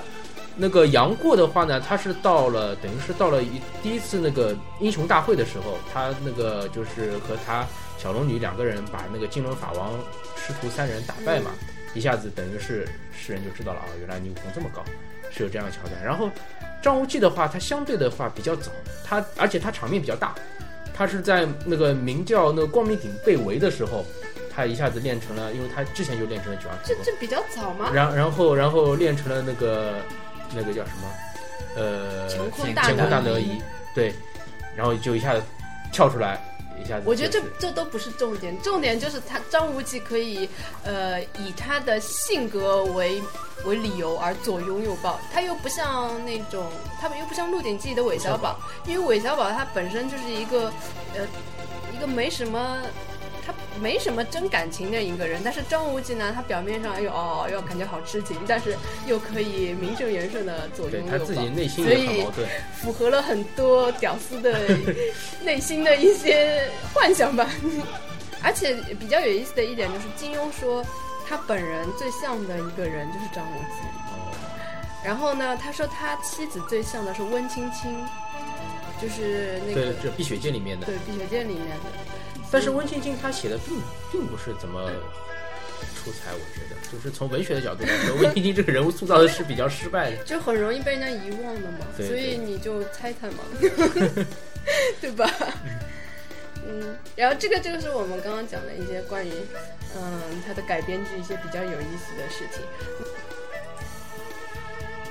[0.55, 7.67] 那个杨过的话呢，他是到了等于是到了一第一次那个英雄大会的时候，他那个就是和他
[7.99, 9.91] 小龙女两个人把那个金轮法王
[10.37, 11.51] 师徒三人打败嘛，
[11.97, 14.85] 一下子等于是世人就知道了啊，原来你武功这么高，
[15.33, 16.05] 是有这样的桥段。
[16.05, 16.31] 然后
[16.83, 18.71] 张无忌的话，他相对的话比较早，
[19.05, 20.35] 他而且他场面比较大，
[20.95, 24.05] 他是在那个明教那个光明顶被围的时候。
[24.59, 27.91] 他一下子练成了，因为他之前就练成了九阳神功，这这比较早吗？
[27.93, 29.97] 然然后然后练成了那个
[30.55, 31.11] 那个叫什么，
[31.77, 33.61] 呃，乾坤乾坤大挪移，
[33.95, 34.15] 对，
[34.75, 35.43] 然后就一下子
[35.93, 36.43] 跳出来，
[36.83, 40.49] 一下子、我觉得这这都不是重点，重点就是他张无忌可以，
[40.85, 43.23] 呃，以他的性格为
[43.65, 46.67] 为理由而左拥右抱，他又不像那种，
[47.01, 50.73] 他们又不像《鹿鼎记》的韦小宝，因为韦小宝他本身就是一个，
[51.15, 51.27] 呃，
[51.95, 52.83] 一个没什么。
[53.77, 62.49] 他没什么真感情的一个人，但是张无忌呢，他表面上又哦又感觉好痴情，但是又可以名正言顺的左拥右抱，对他自己内心所以也很矛盾。
[62.75, 64.61] 符合了很多屌丝的
[65.45, 67.51] 内心的一些幻想吧。
[68.43, 70.85] 而且比较有意思的一点就是，金庸说
[71.27, 73.87] 他本人最像的一个人就是张无忌。
[74.13, 74.33] 哦，
[75.05, 77.97] 然后呢，他说他妻子最像的是温青青，
[79.03, 81.91] 就是那个，对这《碧血剑》里面的对，《碧血剑》里面的。
[82.51, 83.77] 但是温青青他写的并
[84.13, 84.91] 并不是怎么
[85.97, 90.17] 出彩，我觉得，就是从文学的角度来说，温青青这个人物塑造的是比较失败的。
[90.25, 93.45] 就很容易被人家遗忘的嘛，对所以你就猜猜嘛，
[95.01, 95.29] 对吧？
[96.69, 99.31] 嗯，然后这个就是我们刚刚讲的一些关于
[99.95, 102.61] 嗯他的改编剧一些比较有意思的事情。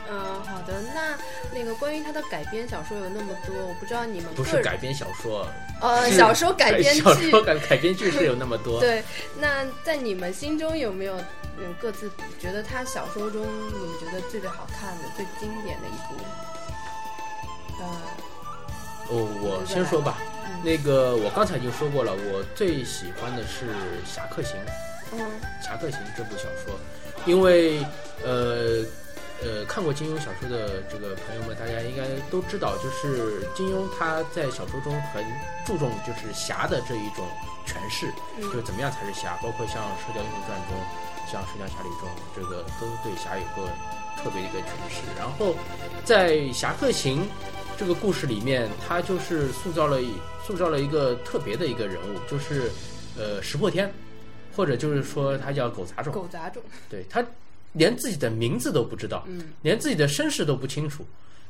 [0.10, 1.18] 嗯，好的，那
[1.54, 5.48] 那个关于他的改编小说有那么多，我不知道你们不是改编小说，
[5.82, 8.80] 呃小说改编剧小说改改编剧是有那么多。
[8.84, 9.04] 对，
[9.40, 11.16] 那在你们心中有没有
[11.58, 16.24] 嗯各自觉得他小说中你们觉得最最好看的、最经典的一部？
[17.80, 17.86] 呃，
[19.10, 20.18] 哦，我先说吧。
[20.20, 20.32] 嗯
[20.64, 23.66] 那个我刚才已经说过了，我最喜欢的是
[24.06, 24.56] 《侠客行》。
[25.12, 25.20] 嗯
[25.64, 26.74] 《侠客行》这部小说，
[27.26, 27.86] 因为
[28.24, 28.84] 呃
[29.44, 35.24] 呃看过金庸小说的这个朋友们，大家应该都知道，就是金庸他在小说中很
[35.66, 37.28] 注重就是侠的这一种
[37.68, 38.08] 诠释，
[38.38, 40.78] 嗯就怎么样才是侠，包括像《射雕英雄传》中，
[41.32, 43.70] 像《射雕侠侣》中，这个都对侠有个
[44.18, 45.02] 特别的一个诠释。
[45.18, 45.56] 然后
[46.04, 47.24] 在《侠客行》
[47.78, 50.14] 这个故事里面，他就是塑造了一
[50.46, 52.72] 塑造了一个特别的一个人物，就是
[53.18, 53.92] 呃石破天。
[54.56, 57.22] 或者就是说他叫狗杂种，狗杂种，对他
[57.76, 61.06] 连自己的名字都不知道，嗯连自己的身世都不清楚。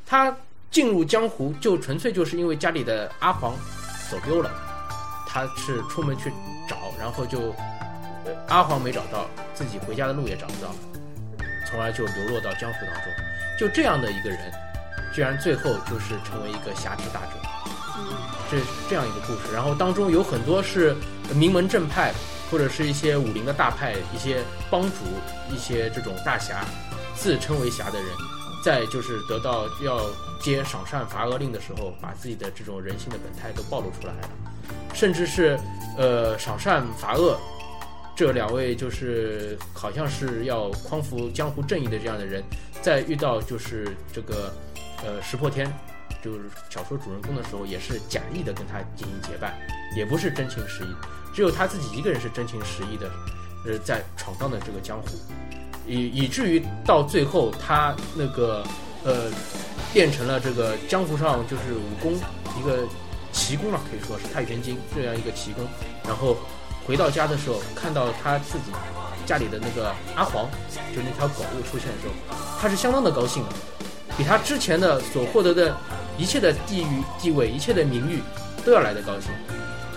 [0.05, 0.36] 他
[0.69, 3.55] 进入江湖就纯粹就是因为家里的阿黄
[4.11, 4.51] 走丢了，
[5.28, 6.32] 他是出门去
[6.67, 7.55] 找，然后就
[8.26, 10.76] 呃阿黄没找到，自己回家的路也找不到了，
[11.69, 13.13] 从而就流落到江湖当中。
[13.57, 14.39] 就这样的一个人，
[15.13, 17.32] 居然最后就是成为一个侠之大者。
[17.97, 18.13] 嗯
[18.51, 18.57] 这
[18.88, 20.95] 这样一个故事，然后当中有很多是
[21.34, 22.13] 名门正派，
[22.56, 24.41] 或者是一些武林的大派、一些
[24.72, 24.99] 帮主、
[25.53, 26.64] 一些这种大侠，
[27.14, 28.08] 自称为侠的人，
[28.64, 29.99] 在就是得到要
[30.39, 34.30] 接赏善罚恶令的时候，把自己的这种人性的本态都暴露出来了，
[34.93, 35.60] 甚至是
[35.97, 37.38] 呃赏善罚恶。
[38.16, 42.41] 这两位就是好像是要匡扶江湖正义的这样的人，
[42.82, 44.49] 在遇到就是这个
[45.03, 45.70] 呃石破天
[46.24, 49.60] 就是小说主人公的时候，也是假意的跟他进行结拜，
[49.93, 50.88] 也不是真情实意，
[51.36, 53.11] 只有他自己一个人是真情实意的，
[53.65, 55.07] 呃，在闯荡的这个江湖，
[55.86, 58.63] 以以至于到最后他那个
[59.03, 59.29] 呃
[59.93, 62.13] 变成了这个江湖上就是武功
[62.57, 62.88] 一个
[63.33, 65.67] 奇功了，可以说是太玄经这样一个奇功，
[66.05, 66.38] 然后
[66.88, 68.71] 回到家的时候，看到他自己
[69.25, 70.49] 家里的那个阿黄，
[70.95, 72.13] 就那条狗又出现的时候，
[72.61, 73.49] 他是相当的高兴的，
[74.17, 75.75] 比他之前的所获得的
[76.17, 78.21] 一切的地域地位、一切的名誉
[78.63, 79.31] 都要来的高兴。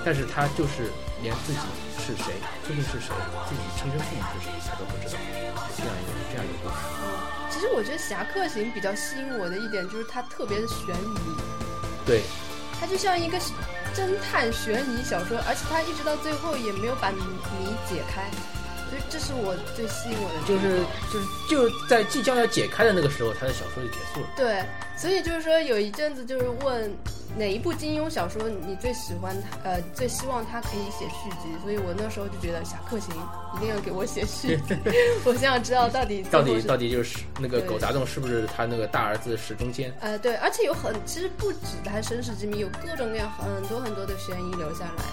[0.04, 0.90] 但是他就是
[1.22, 1.58] 连自己
[1.98, 2.34] 是谁，
[2.66, 3.12] 究竟是谁，
[3.48, 5.18] 自己亲生父母是谁，他都不知道，
[5.76, 6.74] 这样一个这样一个故事。
[7.02, 7.04] 嗯，
[7.50, 11.18] 其实我觉得《侠客行》比较吸引我的一点就是它特别的悬疑，
[12.06, 12.22] 对，
[12.78, 13.38] 它就像一个
[13.94, 18.30] 侦探悬疑小说，而且它一直到最后也没有把谜谜解开，
[18.88, 20.40] 所以这是我最吸引我的。
[20.46, 24.28] 就是就是就在即将要解开的那个时候，他的小说就结束了。
[24.36, 24.64] 对，
[24.96, 26.90] 所以就是说有一阵子就是问
[27.36, 33.14] 哪一部金庸小说你最喜欢他，呃，最希望他可以写续集，所以我那时候就觉得《侠客行》
[33.56, 34.74] 一定要给我写续集，
[35.24, 39.92] 我想知道到底到底到底就是那个狗杂种是不是他那个大儿子石中坚？
[40.00, 45.04] 呃，对，而且有很，其实不止他身世之谜，有各种各样很多很多的悬疑留下来。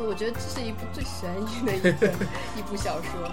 [0.00, 2.08] 我觉得这是一部最悬疑的一个
[2.56, 3.28] 一部小说。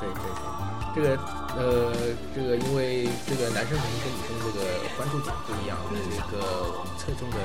[0.00, 1.16] 对对对，这个
[1.56, 1.92] 呃，
[2.34, 4.60] 这个因为这个男生肯定跟女生这个
[4.98, 7.38] 关注点不一样，这个侧重的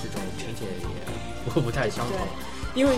[0.00, 2.16] 这种情节也不 不太相同。
[2.74, 2.96] 因为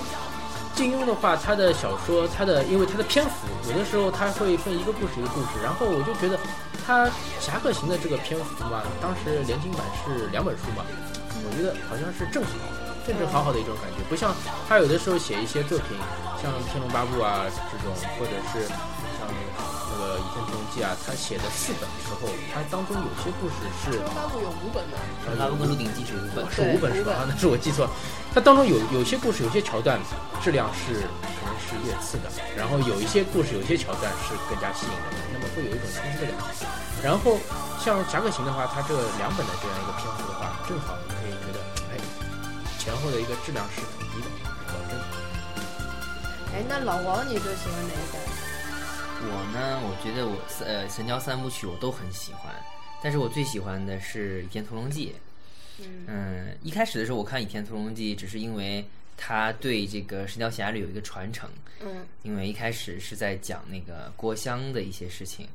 [0.76, 6.38] 金庸的话，他的小说，他的因为他的篇幅，有的时候他会分一个故事一个故事，然后我就觉得
[6.86, 7.06] 他
[7.40, 10.84] 《侠客行》的这个篇幅嘛，当时连经版是两本书嘛，
[11.44, 12.50] 我觉得好像是正好。
[13.06, 14.34] 正正好好的一种感觉，不像
[14.68, 15.96] 他有的时候写一些作品，
[16.40, 24.96] 像《天龙八部》啊这种，或者是像那个《倚天屠龙记》啊，他写的四本时候，他当中有些故事是天龙八部有五本呢，
[25.38, 27.12] 《八部》跟《鹿鼎记》是五本，是五本是吧？
[27.12, 27.90] 啊，那是我记错了。
[28.34, 30.00] 它当中有有些故事，有些桥段
[30.40, 31.04] 质量是
[31.36, 36.64] 可能是略次的，然后有一些故事，有些桥段是更加吸引人的，那么会有一种冲击的感觉。
[37.02, 37.36] 然后
[37.82, 41.34] 像《侠客行》的话，它这两本的这样一个篇幅的话，正好你可以
[42.82, 44.28] 前后的一个质量是统一的，
[44.66, 45.04] 保证的。
[46.52, 48.20] 哎，那老王你最喜欢哪一本？
[49.24, 52.52] 我呢，我觉得我呃《神雕三部曲》我都很喜欢，
[53.00, 55.14] 但是我最喜欢的是《倚天屠龙记》。
[55.80, 58.84] 嗯嗯，一开始的时候我看《倚天屠龙记》，只是因为
[59.16, 61.48] 它对这个《神雕侠侣》有一个传承，
[61.84, 65.48] 嗯因为一开始是在讲那个郭襄的一些事情，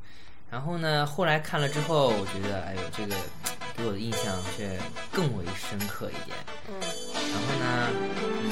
[0.49, 3.13] 然后呢，后来看了之后，我觉得哎呦，这个
[3.75, 4.79] 给我的印象却
[5.11, 6.35] 更为深刻一点。
[6.69, 6.79] 嗯
[7.27, 8.51] 然后呢，嗯，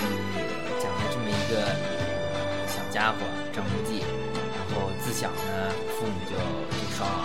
[0.77, 3.17] 讲了这么一个呃小家伙
[3.55, 4.03] 张无忌，
[4.53, 7.17] 然后自小呢父母就就双亡，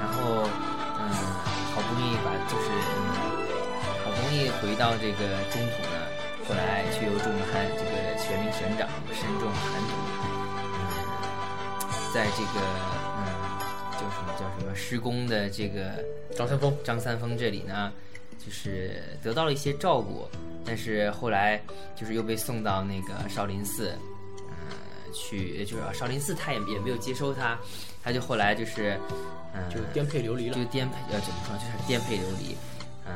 [0.00, 0.48] 然后
[0.98, 1.00] 嗯，
[1.72, 2.98] 好不容易把就是嗯，
[3.84, 5.96] 好不容易回到这个中土呢，
[6.48, 9.92] 后来却又中了寒这个玄冥玄掌，身中寒毒，
[10.74, 10.88] 嗯，
[12.12, 12.60] 在这个
[14.10, 16.04] 什么叫什么施工的这个
[16.36, 17.92] 张三丰，张三丰这里呢，
[18.44, 20.28] 就是得到了一些照顾，
[20.64, 21.60] 但是后来
[21.96, 23.94] 就是又被送到那个少林寺，
[24.48, 27.58] 呃，去就是少林寺他也也没有接收他，
[28.02, 28.98] 他就后来就是，
[29.54, 30.64] 嗯、就颠沛流离了就。
[30.66, 32.56] 颠沛呃怎么说，就是颠沛流离，
[33.04, 33.12] 呃，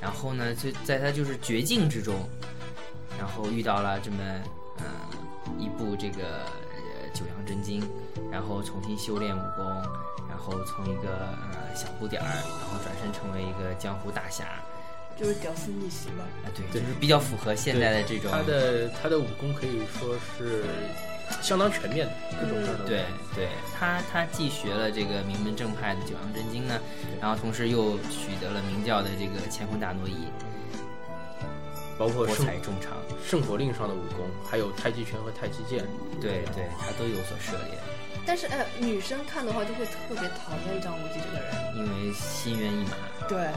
[0.00, 2.28] 然后呢，就在他就是绝境之中，
[3.18, 4.18] 然后遇到了这么
[4.78, 4.84] 呃
[5.58, 6.67] 一部这个呃
[7.18, 7.82] 九阳真经，
[8.30, 9.66] 然后重新修炼武功，
[10.28, 14.46] 然后从一个呃小不点儿，然后转身成为一个江湖大侠，
[15.18, 16.22] 就是屌丝逆袭嘛。
[16.44, 20.64] 啊对，就是比较符合现在的这种他的他的武功可以说是
[21.42, 22.84] 相当全面的，各种各样的。
[22.86, 23.04] 对
[23.34, 26.78] 对，他他既学了这个名门正派的九阳真经呢，
[27.20, 30.47] 然后同时又取得了明教的这个乾坤大挪移，博
[31.98, 32.92] 包括圣采众长，
[33.26, 35.84] 圣火令上的武功，还有太极拳和太极剑。
[36.20, 37.78] 对对，他都有所涉猎，
[38.24, 43.26] 但是呃，女生看的话就会特别讨厌张无忌这个人，因为心猿意马。
[43.28, 43.48] 对，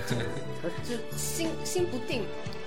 [0.60, 2.24] 他就心心不定，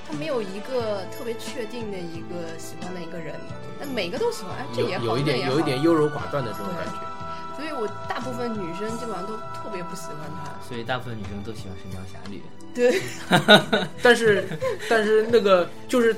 [0.08, 3.36] 他没有一个特别确定的一个喜欢的一个人，
[3.78, 7.09] 但每个都喜欢，哎，这也好，有一点有一点优柔寡断的这种感觉。
[7.60, 10.52] 所以我大部分女生基本上都特别不喜欢他。
[10.66, 12.38] 所以大部分女生都喜欢《神雕侠侣》。
[12.74, 13.02] 对，
[14.02, 14.48] 但是
[14.90, 16.14] 但是那个就是《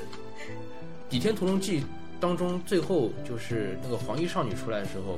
[1.10, 1.80] 倚天屠龙记》
[2.20, 5.16] 当中最后就是那个黄衣少女出来的时候，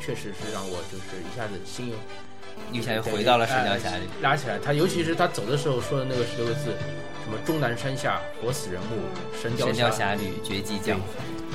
[0.00, 1.96] 确实是让我就是一下子心又
[2.72, 4.04] 一下又回到了《神雕侠侣》。
[4.20, 4.58] 拉起来。
[4.58, 6.74] 他尤其是他走的时候说的那个十六个字，
[7.24, 8.96] 什么终南山下活死人墓，
[9.40, 11.04] 神雕神雕侠侠侣绝迹江湖，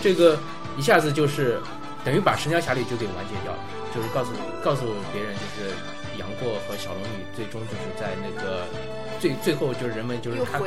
[0.01, 0.39] 这个
[0.77, 1.59] 一下子就是
[2.05, 3.59] 等于把神雕侠侣就给完结掉了，
[3.95, 4.31] 就是告诉
[4.63, 5.73] 告诉别人，就是
[6.17, 8.63] 杨过和小龙女最终就是在那个
[9.19, 10.61] 最最后就是人们就是又看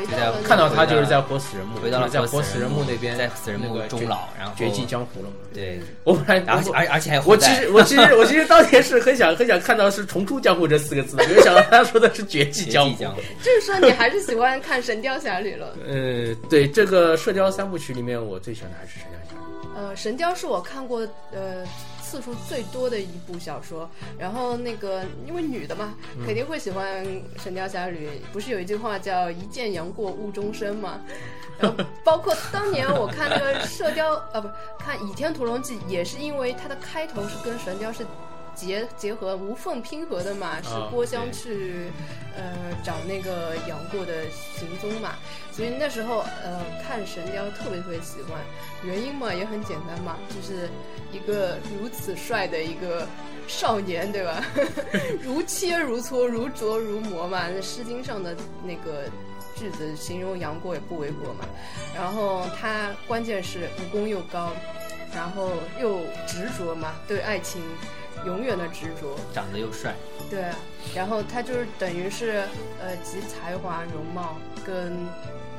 [0.44, 5.36] 看到他就是在活死人墓，回到了就是在活死死人墓那边，在死人墓那个绝终老，然后绝迹江湖了嘛。
[5.52, 12.90] 对，我本来而且而而且还我其实我其实我其实当年是很想很想看到是重出江湖这四个字，没有想到他说的是绝迹江湖。
[12.90, 13.20] 绝迹江湖。
[13.42, 15.74] 就是说你还是喜欢看《神雕侠侣》了。
[15.86, 19.68] 呃，对这个射雕三部曲里面，我最喜欢的还是神雕侠侣。
[19.76, 21.00] 呃，《神雕》是我看过
[21.32, 21.64] 呃
[22.10, 23.88] 次数最多的一部小说。
[24.18, 25.94] 然后那个因为女的嘛，
[26.26, 27.04] 肯定会喜欢
[27.42, 28.08] 《神雕侠侣》。
[28.32, 31.00] 不是有一句话叫“一见杨过误终身”吗？
[31.60, 34.48] 然后包括当年我看那个《射雕》啊，不
[34.82, 38.04] 看《倚天屠龙记》，也是因为它的开头是跟《神雕》是
[38.60, 41.90] 结结合无缝拼合的嘛，是郭襄去
[42.36, 42.54] 呃
[42.84, 45.14] 找那个杨过的行踪嘛，
[45.50, 48.38] 所以那时候呃看《神雕》特别特别喜欢，
[48.84, 50.68] 原因嘛也很简单嘛，就是
[51.12, 53.06] 一个如此帅的一个
[53.48, 54.44] 少年，对吧？
[55.24, 59.04] 如切如磋，如琢如磨嘛，那《诗经》上的那个。
[59.56, 61.44] 句子形容杨过也不为过嘛，
[61.94, 64.52] 然后他关键是武功又高，
[65.14, 67.60] 然后又执着嘛，对爱情
[68.26, 69.94] 永远的执着，长得又帅，
[70.28, 70.44] 对，
[70.94, 72.44] 然后他就是等于是
[72.80, 74.92] 呃集才华、容貌跟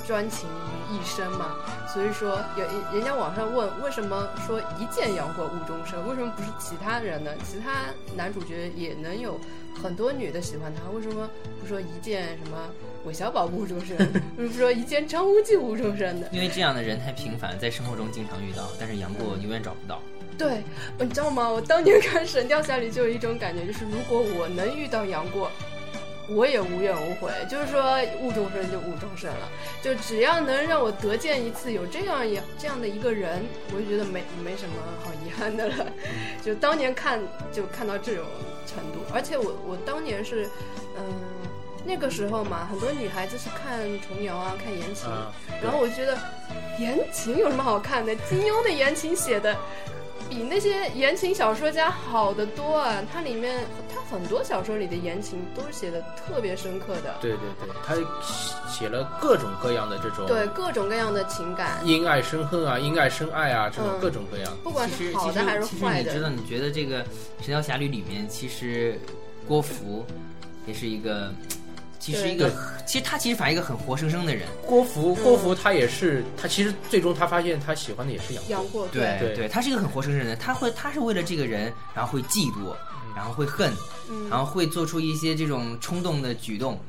[0.07, 1.55] 专情于一身嘛，
[1.93, 7.32] 所以说有人家网上问为什么说一见杨过误终身，为什么不是其他人呢？
[7.43, 9.39] 其他男主角也能有
[9.82, 12.57] 很多女的喜欢他，为什么不说一见什么？
[13.03, 13.97] 韦小宝误终身，
[14.38, 19.99] 不是说一见张无忌误终身的，因为这样的人太平凡，在生活中经常遇到，但是杨过永远找不到。
[20.42, 20.64] 对，
[20.98, 21.48] 你知道吗？
[21.48, 25.52] 我当年 看《神雕侠侣》就有一种感觉，就是如果我能遇到杨过，
[26.28, 27.32] 我也无怨无悔。
[27.48, 29.48] 就是说误终身就误终身了，
[29.84, 35.86] 就只要能让我得见一次有这样一这样的一个人，我就觉得没没什么好遗憾的了。
[36.42, 37.20] 就当年看
[37.54, 38.26] 就看到这种
[38.66, 40.50] 程度，而且我我当年是，
[40.98, 41.04] 嗯。
[41.84, 45.10] 那个时候嘛，很多女孩子是看琼瑶啊，看言情，
[45.64, 46.16] 然后我觉得
[46.78, 48.16] 言情有什么好看的？
[48.30, 49.58] 金庸的言情写的
[50.32, 53.03] 比那些言情小说家好得多啊！
[53.11, 57.13] 它里面它很多小说里的言情都是写的特别深刻的。
[57.19, 57.95] 对对对，他
[58.69, 64.57] 写了各种各样的这种对各种各样的情感，因爱生恨啊，因爱生爱啊，这种各种各样。
[64.63, 66.13] 不管是好的还是坏的。
[66.13, 66.29] 其实你知道？
[66.29, 67.03] 你觉得这个
[67.41, 68.97] 《神雕侠侣》里面，其实
[69.45, 70.05] 郭芙
[70.65, 71.29] 也是一个。
[72.02, 72.52] 其实一个，
[72.88, 74.47] 其实他其实反映一个很活生生的人。
[74.66, 78.88] 郭芙，郭芙他也是，他其实最终他发现他喜欢的也是杨杨过。
[78.88, 79.36] 对对。
[79.36, 82.74] 对，他是一个很活生生的人，他会他是为了这个人，然后会嫉妒，
[83.16, 83.72] 然后会恨，
[84.30, 86.80] 然后会做出一些这种冲动的举动。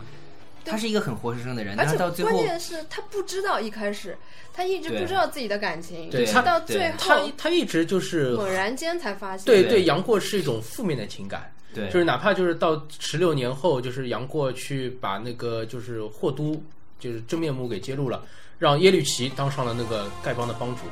[0.65, 4.17] 他是一个很活生生的人，而且关键是他不知道一开始，
[4.53, 11.53] 他一直不知道自己的感情，对，他到最后他他一直就是猛然间才发现，对对，杨过是一种负面的情感。
[11.75, 16.63] 对，就是哪怕就是到十六年后，就是杨过去把那个就是霍都
[16.99, 18.23] 就是真面目给揭露了，
[18.59, 20.83] 让耶律齐当上了那个丐帮的帮主，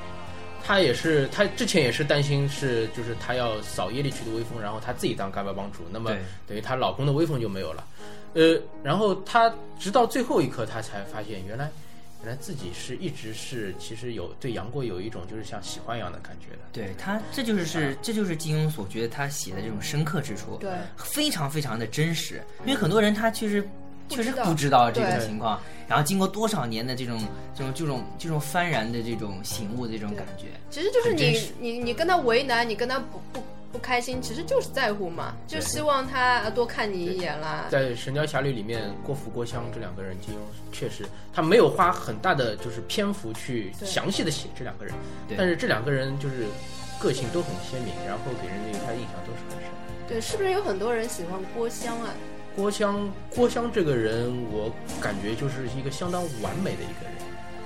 [0.65, 6.11] 他也是他之前也是担心是就是他要扫耶律齐的威风，然后他自己当丐帮帮主，那么
[6.47, 7.85] 等于他老公的威风就没有了，
[8.35, 11.71] 呃，然后他直到最后一刻他才发现原来。
[12.23, 16.59] 原来自己是一直是，其实有对杨过有一种就是像喜欢一样的感觉的。
[16.73, 22.43] 对他，这就是是这就是金庸所觉得他写的这种深刻之处，对，非常非常的真实。
[22.61, 23.67] 因为很多人他确实
[24.09, 27.19] 确实不知道这种情况，然后经过多少年的这种
[27.55, 33.43] 这种这种这种幡然的这种醒悟的这种感觉，其实就是你你你跟他为难，你跟他不不。
[33.73, 37.67] 不开心，其实就是在乎嘛，就希望他多看你一眼啦。
[37.71, 40.39] 在《神雕侠侣》里面，郭芙、郭襄这两个人，金庸
[40.73, 44.95] 确实他没有花很大的就是篇幅去详细的写这两个人，
[45.37, 46.47] 但是这两个人就是
[46.99, 49.71] 个性都很鲜明，然后给人留下印象都是很深。
[50.09, 52.13] 对，是不是有很多人喜欢郭襄啊？
[52.57, 57.15] 郭襄，郭襄这个人，我感觉就是一个相当完美的一个人。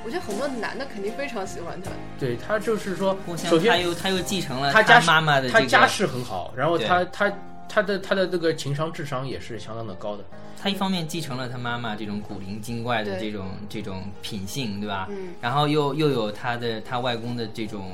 [0.05, 1.91] 我觉得很多男的肯定非常喜欢他。
[2.19, 7.33] 对他就是说，首先他又他又继承了他家妈妈的，他家世很好，然后他他
[7.69, 10.25] 他的他的这个情商智商也是相当的高的。
[10.61, 15.07] 他一方面继承了他妈妈这种古灵精怪的这种这种品性，对吧？
[15.11, 15.35] 嗯。
[15.41, 17.93] 然后又又有他的他外公的这种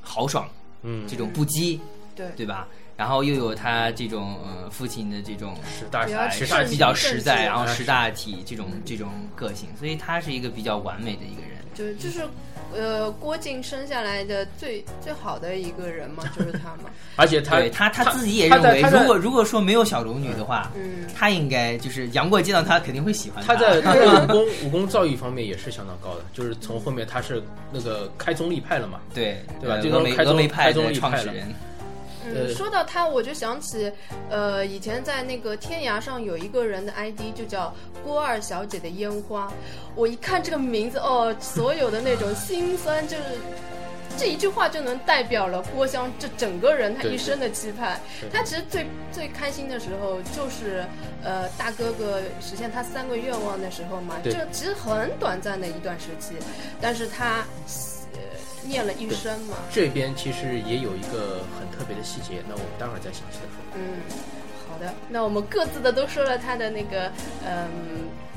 [0.00, 0.48] 豪爽，
[0.82, 1.78] 嗯，这种不羁，
[2.14, 2.68] 对对吧？
[3.02, 11.50] 然后又有他这种呃父亲的这种实大体，比较实在，然后识大体这种这种个性，所以他是一个比较完美的一个人。
[11.74, 12.20] 就就是，
[12.72, 16.90] 呃，郭靖生下来的最最好的一个人嘛，就是他嘛。
[17.16, 23.56] 而且他他他自己也认为，如果如果说没有小龙女的话，嗯，他应该就是杨过见到他肯定会喜欢他。
[23.56, 27.42] 在他的武功 武功造诣方面也是相当高的，就是从后面他是
[27.72, 29.80] 那个开宗立派了嘛，对对吧？
[29.82, 31.52] 这个开宗开宗立派的创始人。
[32.24, 33.90] 嗯，说到他，我就想起，
[34.30, 39.52] 呃，以前在那个天涯上有一个人的 ID 就叫郭二小姐的烟花，
[39.94, 43.22] 我一看这个名字，哦，所有的那种心酸，就是
[44.16, 48.00] 这一句话就能代表了郭襄这整个人他一生的期盼。
[48.32, 50.84] 他其实最最开心的时候就是，
[51.24, 56.34] 呃，大哥哥实现他三个愿望的时候嘛，这其实很短暂的一段时期，
[56.80, 57.44] 但是他。
[58.64, 63.62] 念了一生嘛，这边其实也有一个很特别的细节，那我们待会儿再详细的说。
[63.74, 64.00] 嗯，
[64.68, 64.78] 好。
[64.78, 67.10] 的，那我们各自的都说了他的那个，
[67.46, 67.68] 嗯，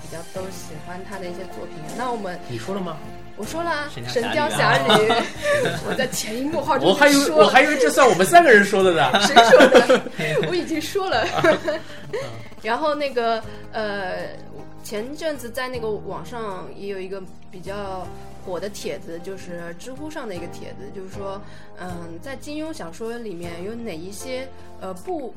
[0.01, 1.75] 比较都喜欢他的一些作品。
[1.97, 2.97] 那我们你说了吗？
[3.37, 5.09] 我说了啊，神《雕雕侠侠侣》，
[5.89, 9.11] 我在潜移默化中我还以为我还以为这算我们三个人说的呢。
[9.21, 10.01] 谁说的？
[10.47, 11.27] 我已经说了。
[12.63, 14.27] 然后那个呃，
[14.83, 17.21] 前一阵子在那个网上也有一个
[17.51, 18.07] 比较
[18.45, 21.41] 火的帖子，就是知乎上的一个帖子，就是说，
[21.79, 24.47] 嗯，在金庸小说里面有哪一些
[24.79, 25.33] 呃不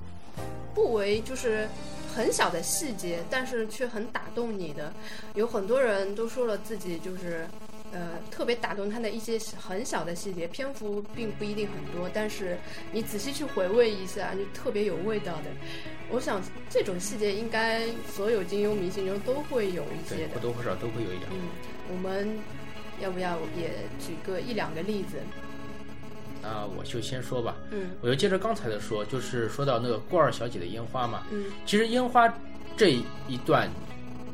[0.74, 1.66] 不为就是
[2.14, 4.92] 很小的细节，但是却很打动你的，
[5.34, 7.46] 有很多人都说了自己就是。
[7.90, 12.58] 呃，特别打动他的一些很小的细节，篇幅并不一定很多，但是
[12.92, 15.44] 你仔细去回味一下，就特别有味道的。
[16.10, 16.38] 我想
[16.68, 20.34] 这种细节应该所有金庸迷心中都会有一，些的。
[20.34, 21.30] 或多或少都会有一点。
[21.32, 21.48] 嗯，
[21.90, 22.28] 我们
[23.00, 25.18] 要不要也举个一两个例子？
[26.42, 27.56] 啊，我就先说吧。
[27.72, 31.26] 嗯我就接着刚才的说，就是说到那个郭二小姐的烟花嘛。
[31.32, 32.32] 嗯其实烟花
[32.76, 32.90] 这
[33.26, 33.68] 一段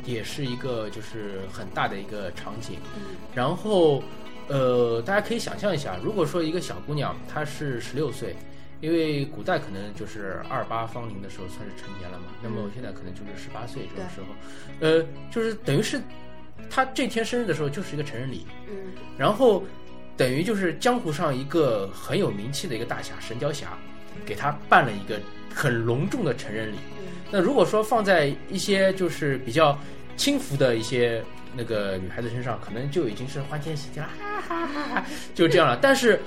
[0.04, 2.78] 也是一个就是很大的一个场景。
[2.96, 4.02] 嗯然后，
[4.48, 8.36] 呃，大家可以想象一下，如果说一个小姑娘她是十六岁，
[8.80, 14.26] 因为古代可能就是二八芳龄的时候算是成年了嘛，那么现在可能就是十八岁这种时候，
[14.80, 15.02] 呃，
[15.32, 15.98] 就是等于是
[16.70, 18.74] 她这天生日的时候就是一个成人礼，嗯
[19.16, 19.64] 然后
[20.16, 23.78] 等于就是江湖上一个很有名气的一个大侠神雕侠，
[24.24, 25.20] 给他办了一个
[25.54, 26.76] 很隆重的成人礼。
[26.98, 29.76] 嗯那如果说放在一些就是比较
[30.16, 31.20] 轻浮的一些
[31.56, 35.76] 那个女孩子身上，可能就已经是欢天喜地了，哈哈哈哈，就这样了。
[35.80, 36.20] 但是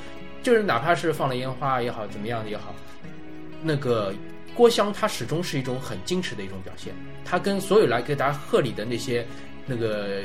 [0.44, 2.76] 就是哪怕是放了烟花也好，怎么样也好，
[3.62, 4.14] 那个
[4.54, 9.26] 郭襄她始终是一种很矜持的一种表现，她跟所有来给她贺礼的那些
[9.68, 10.22] 那个。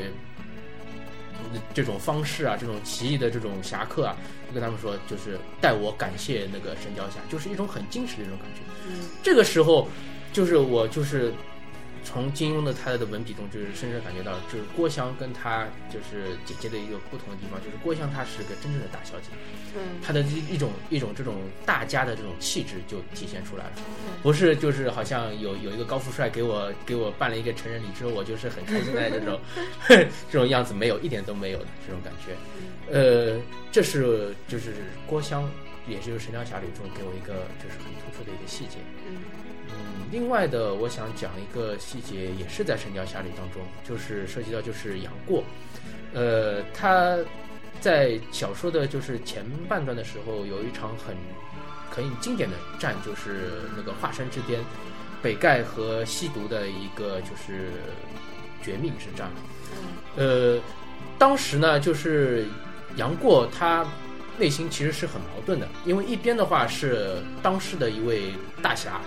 [1.75, 4.17] 这种方式啊，这种奇异的这种侠客啊，
[4.49, 8.61] 就跟他们说，就是代我感谢那个神雕侠，就是一种很矜持的一种感觉。
[8.89, 9.87] 嗯这个时候，
[10.33, 11.31] 就是我就是
[12.05, 19.29] 从金庸的他的文笔中，就是深深感觉到，就是郭襄跟他就是姐姐的一个不同的地方，就是郭襄她是个真正的大小姐，
[19.77, 20.01] 嗯。
[20.03, 23.73] 她的一一种一种这种大家的这种气质就体现出来了，
[24.23, 29.41] 不是就是好像有有一个高富帅给我给我办了一个成人礼之后，我就是很开心的这种
[30.31, 32.35] 这种样子，没有一点都没有的这种感觉。
[32.91, 33.41] 呃，
[33.71, 34.75] 这是就是
[35.07, 35.49] 郭襄，
[35.89, 38.79] 也就是《神雕侠侣》中给我一个就是很突出的一个细节。
[39.07, 39.32] 嗯嗯，
[40.13, 45.43] 另外的，我想讲一个细节，也是在《神雕侠侣》当中，就是涉及到就是杨过，
[46.13, 47.17] 呃，他
[47.81, 51.17] 在小说的就是前半段的时候，有一场很
[51.91, 54.61] 很经典的战，就是那个华山之巅，
[55.23, 57.71] 北丐和西毒的一个就是
[58.63, 59.31] 绝命之战。
[59.75, 60.63] 嗯呃，
[61.19, 62.47] 当时呢，就是
[62.97, 63.87] 杨过他
[64.39, 69.01] 内心其实是很矛盾的，因为一边的话是当时的一位大侠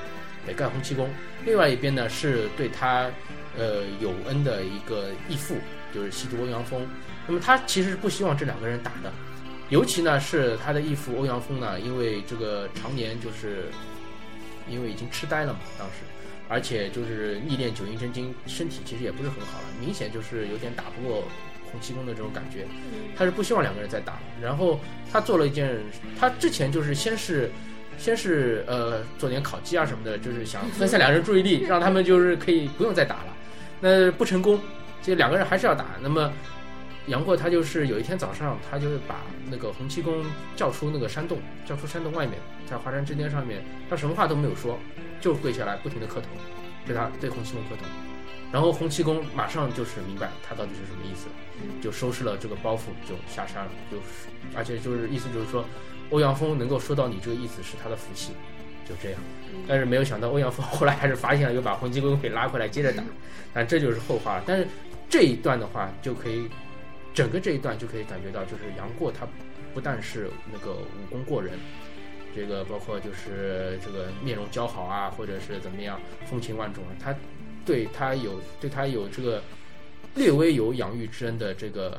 [0.46, 1.10] 北丐洪七公，
[1.46, 3.10] 另外一边呢是对他
[3.58, 5.56] 呃有恩的一个义父，
[5.94, 6.88] 就是西毒欧阳锋。
[7.28, 9.12] 那么他其实是不希望这两个人打的，
[9.70, 13.66] 尤其呢是他的义父欧阳锋呢，因为这个常年就是
[14.70, 15.94] 因为已经痴呆了嘛，当时。
[16.48, 21.24] 而且就是历练九阴真经，身体其实也不是很好了，明显就是有点打不过
[21.72, 22.68] 洪七公的这种感觉。
[23.18, 24.80] 他是不希望两个人再打，然后
[25.12, 25.76] 他做了一件，
[26.20, 27.50] 他之前就是先是
[27.98, 33.36] 先是呃做点烤鸡啊什么的，就是想分散两人注意力，让他们就是可以不用再打了。
[33.80, 34.60] 那不成功，
[35.02, 35.86] 这两个人还是要打。
[36.02, 36.32] 那么
[37.08, 39.18] 杨过他就是有一天早上，他就是把
[39.50, 40.24] 那个洪七公
[40.56, 42.40] 叫出那个山洞，叫出山洞外面，
[42.70, 44.80] 在华山之巅上面，他什么话都没有说，
[45.22, 46.28] 就跪下来不停的磕头，
[46.86, 47.84] 对他对洪七公磕头。
[48.52, 51.28] 然后洪七公马上就是明白他到底是什么意思，
[51.82, 54.04] 就收拾了这个包袱就下山了，就是
[54.56, 55.66] 而且就是意思就是说，
[56.10, 58.32] 欧阳锋能够说到你这个意思是他的福气，
[58.88, 59.20] 就这样。
[59.68, 63.04] 但是没有想到欧阳锋后来还是发现了，又把洪七公给拉回来接着打，
[63.54, 64.44] 但这就是后话了。
[64.46, 64.68] 但是
[65.10, 66.48] 这一段的话就可以，
[67.14, 69.28] 整个这一段就可以感觉到，就是杨过他
[69.74, 71.54] 不但是那个武功过人。
[72.36, 75.98] 这个包括就是这个面容姣好啊，或者是怎么样
[76.30, 77.16] 风情万种啊，他
[77.66, 79.42] 对他有对他有这个
[80.16, 81.98] 略微有养育之恩的这个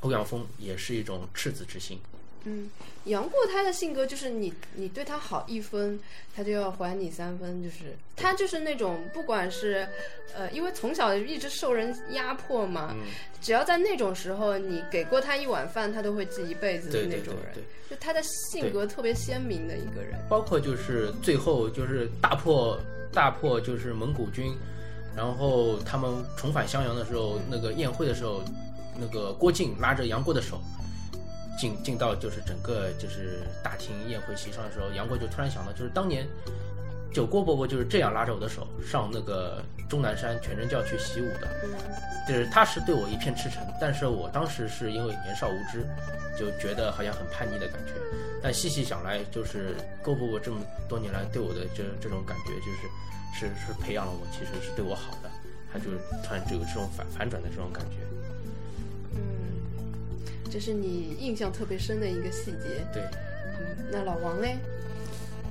[0.00, 1.98] 欧阳锋，也是一种赤子之心。
[2.44, 2.70] 嗯，
[3.04, 5.98] 杨过他的性格就是你你对他好一分，
[6.34, 9.86] 他就要还你三分，就是他就是那种不管是
[10.34, 13.06] 呃，因为从小一直受人压迫嘛，嗯，
[13.40, 17.54] 只要在那种时候你给过他一碗饭，他都会记一辈子的对对对那种人。
[17.54, 17.62] 对。
[17.90, 20.14] 就他的性格特别鲜明的一个人。
[20.28, 22.78] 包括就是最后就是大破
[23.12, 24.54] 大破就是蒙古军，
[25.16, 28.42] 然后他们重返襄阳的时候，那个宴会的时候，
[29.00, 30.60] 那个郭靖拉着杨过的手。
[31.58, 36.26] 进进到就是整个就是大厅宴会席上的时候，杨过就突然想到，就是当年
[37.12, 41.48] 就郭伯伯就是这样拉着我的手上那个终南山全真教去习武的，
[42.28, 45.84] 就是他是对我一片赤诚，但是我当时是因为年少无知，
[46.38, 47.92] 就觉得好像很叛逆的感觉。
[48.40, 52.88] 但细细想来，就是郭伯伯这么多年来对我的这这种感觉，就是
[53.34, 55.30] 是是培养了我，其实是对我好的。
[55.72, 57.96] 他就是突然就有这种反反转的这种感觉。
[59.12, 59.57] 嗯，
[60.50, 62.84] 这是你印象特别深的一个细节。
[62.92, 63.02] 对，
[63.58, 64.56] 嗯，那老王嘞？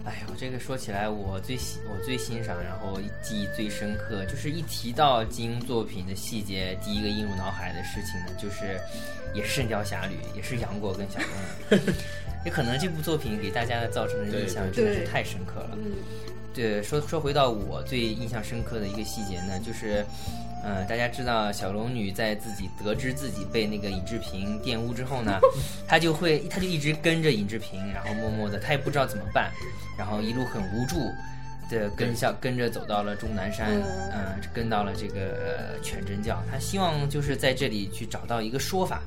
[0.06, 8.80] 哎呦，这个说起来，我最喜我最欣赏，然后记忆最深刻，就是一提到金庸作品的细节，第一个映入脑海的事情呢，就是
[9.34, 11.94] 也是《神雕侠侣》，也是杨过跟小龙女。
[12.46, 15.72] 也可能这部作品给大家造成的印象真的是太深刻了。
[15.74, 15.92] 嗯，
[16.54, 20.06] 对，说说回到我最印象深刻的一个细节呢，就是，
[20.68, 25.40] 呃，大家知道小龙女在自己得知自己被那个尹志平玷污之后呢，
[25.88, 29.50] 她就会，她就一直跟着尹志平，然后默默的，她也不知道怎么办，
[29.98, 31.10] 然后一路很无助
[31.70, 39.02] 的跟小跟着走到了终南山，嗯嗯、跟到了这个呃全真教，她希望就是在这里去找到一个说法。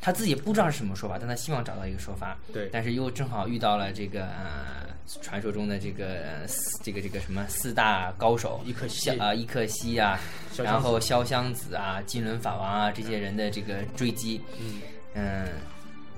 [0.00, 2.38] 她自己不知道是什么说法，但他希望找到一个说法。
[2.52, 2.68] 对。
[2.72, 4.86] 但是又正好遇到了这个呃
[5.20, 6.46] 传说中的这个
[6.82, 10.18] 这个这个什么四大高手，伊克西萧啊伊克西啊，
[10.56, 14.80] 然后潇湘子啊、金轮法王啊这些人的这个追击，嗯。
[15.12, 15.48] 嗯，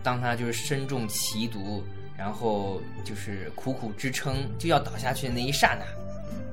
[0.03, 1.83] 当他就是身中奇毒，
[2.17, 5.85] 然后就是苦苦支撑就要倒下去的那一刹那，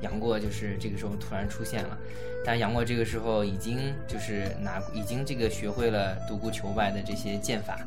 [0.01, 1.97] 杨过就是这个时候突然出现了。
[2.45, 7.79] 但杨过这个时候已经就是拿已经这个学会了独孤求败的这些剑法，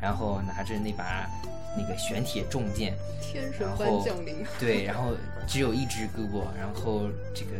[0.00, 1.28] 然后拿着那把
[1.76, 4.44] 那个玄铁重剑，天神般降临。
[4.60, 5.16] 对，然后
[5.48, 7.52] 只有一只胳膊，然后这个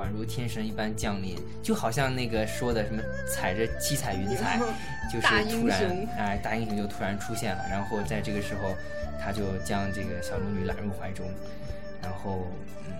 [0.00, 4.58] 宛如天神一般降临，就好像那个说的什么踩着七彩云彩，
[5.12, 8.72] 就是突然哎，大英雄就突然出现了，然后在这个时候，
[9.20, 11.28] 他就将这个小龙女揽入怀中，
[12.00, 12.46] 然后
[12.86, 12.92] 嗯，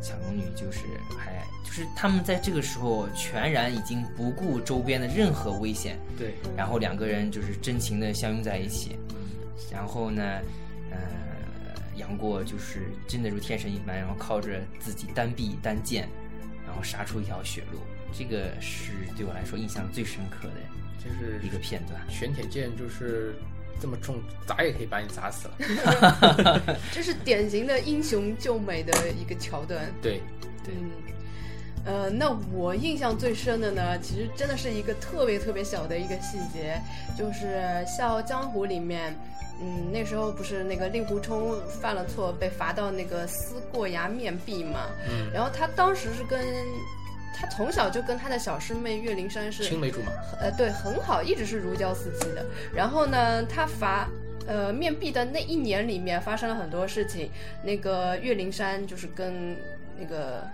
[0.00, 0.80] 小龙女就是
[1.18, 8.96] 还就是他们在这个时候全然已经不顾周边的任何危险，对，然后两个人就是真情的相拥在一起，
[9.70, 10.40] 然后呢，
[10.90, 10.98] 呃，
[11.96, 16.08] 杨过就是真的如天神一般，然后靠着自己单臂单剑，
[16.66, 17.80] 然后杀出一条血路，
[18.12, 20.60] 这个是对我来说印象最深刻的
[21.02, 22.00] 就是一个片段。
[22.08, 23.34] 玄铁剑就是
[23.80, 26.76] 这么重，砸也可以把你砸死了。
[26.92, 29.90] 这是典型的英雄救美的一个桥段。
[30.02, 30.20] 对，
[30.64, 30.90] 对嗯，
[31.84, 36.80] 呃，那我印象最深的呢，其实真的是一个特别特别小的一个细节，
[37.16, 37.46] 就是
[37.86, 39.14] 《笑傲江湖》里面。
[39.60, 44.86] 嗯，那时候不是那个令狐冲犯了错，被罚到那个思过崖面壁嘛。
[45.08, 46.38] 嗯，然后他当时是跟
[47.34, 50.12] 他从小就跟他的小师妹岳灵珊是青梅竹马。
[50.40, 52.44] 呃，对，很好，一直是如胶似漆的。
[52.74, 54.08] 然后呢，他罚
[54.46, 57.30] 呃面壁的那一年里面发生了很多事情。
[57.62, 59.56] 那个岳灵珊就是跟
[59.98, 60.48] 那个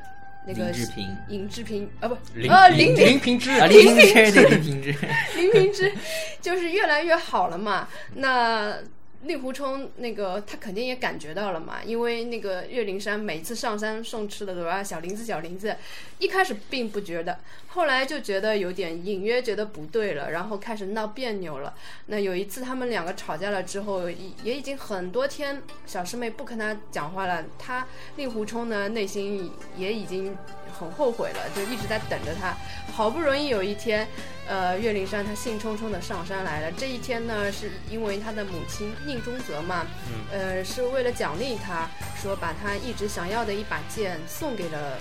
[0.46, 4.94] 那个林志平尹志平啊不林啊林林林平之啊，林平之 林平之，
[5.36, 5.92] 林平之
[6.40, 7.88] 就是越来越好了嘛。
[8.14, 8.76] 那
[9.24, 15.74] 令狐冲那个他肯定也感觉到了嘛，因为那个岳灵珊每次上山送吃的都是小林子小林子，
[16.18, 17.38] 一开始并不觉得，
[17.68, 21.74] 后来就觉得有点隐约觉得不对了，然后开始闹别扭了。
[22.06, 27.86] 那有一次他们两个吵架了之后，也也已经很多天小师妹不跟他讲话了，他
[28.16, 30.36] 令狐冲呢内心也已经
[30.78, 32.54] 很后悔了，就一直在等着他。
[32.92, 34.06] 好不容易有一天，
[34.46, 36.72] 呃，岳灵珊她兴冲冲的上山来了。
[36.72, 39.86] 这一天呢，是因为她的母亲宁中泽嘛，
[40.30, 41.88] 呃，是为了奖励她，
[42.20, 44.98] 说把她一直想要的一把剑送给了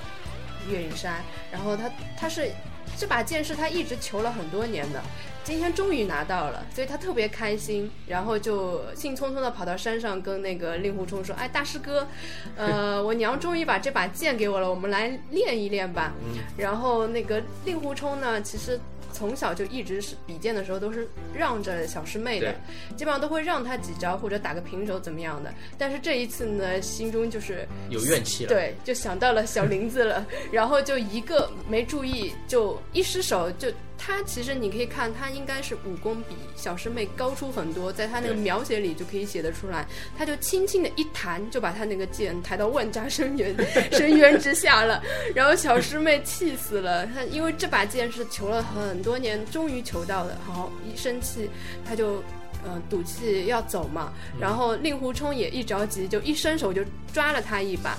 [0.70, 1.24] 岳灵珊。
[1.52, 2.52] 然后她，她是
[2.98, 5.02] 这把剑是她一直求了很多年的，
[5.44, 7.92] 今天终于拿到了，所以他特别开心。
[8.08, 12.08] 然后就兴冲冲的跑到山上，跟那个令狐冲说：“哎，大师哥，
[12.56, 16.14] 呃，我娘终于把这把剑给我了，我们来练一练吧。”
[16.58, 18.80] 然后那个令狐冲呢，其实
[19.12, 22.56] 从小就一直是比剑的时候都是让着小师妹的，
[22.96, 25.54] 基本上都会让她几招或者打个平手怎么样的。
[25.78, 28.50] 但是这一次呢，心中就是有怨气了。
[28.50, 33.68] 对，就想到了小林子了，然后就一个没注意，就一失手就。
[33.98, 39.88] 他其实你可以看，他应该是武功比小师妹高出很多，在他那个描写里就可以写得出来。
[40.18, 43.56] 他就轻轻的一弹，就把他那个剑抬到万丈深渊
[43.92, 45.02] 深渊之下了。
[45.34, 50.38] 然后小师妹气死了，他因为这把剑是求了很多年，终于求到的。
[50.46, 51.50] 好，一生气
[51.86, 52.24] 他就。
[52.66, 57.98] 嗯、赌气要走嘛，然后令狐冲也一着急，就一伸手就抓了他一把。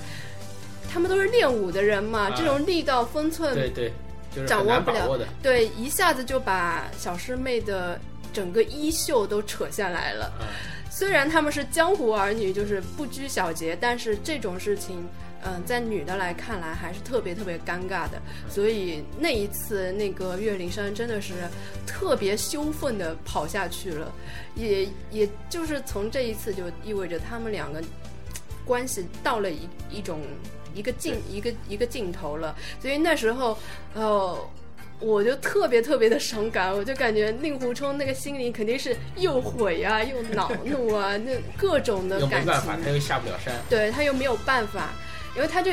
[0.91, 3.93] 他们都是练武的人嘛，啊这种力道分寸对对，
[4.35, 5.19] 就是掌握不了。
[5.43, 8.01] 对，一下子就把小师妹的
[8.33, 10.25] 整个衣袖都扯下来了。
[10.41, 10.49] 啊，
[10.91, 15.07] 虽然他们是江湖儿女，就是不拘小节，但是这种事情，
[15.45, 18.21] 嗯、在女的来看来还是特别特别尴尬的。
[18.49, 21.35] 所以那一次，那个岳灵珊真的是
[21.87, 24.13] 特别羞愤的跑下去了，
[24.55, 27.83] 也也就是从这一次就意味着他们两个
[28.65, 30.21] 关系到了一一种
[30.75, 32.55] 一个镜一个一个镜头了。
[32.81, 33.57] 所以那时候，
[33.95, 34.39] 呃。
[35.01, 43.53] 我就特别特别的伤感，我就感觉令狐冲那个心里肯定是又悔啊，又恼 怒啊，那各种的感又没办法，他又下不了山。
[43.69, 44.91] 对他又没有办法，
[45.35, 45.73] 因为他就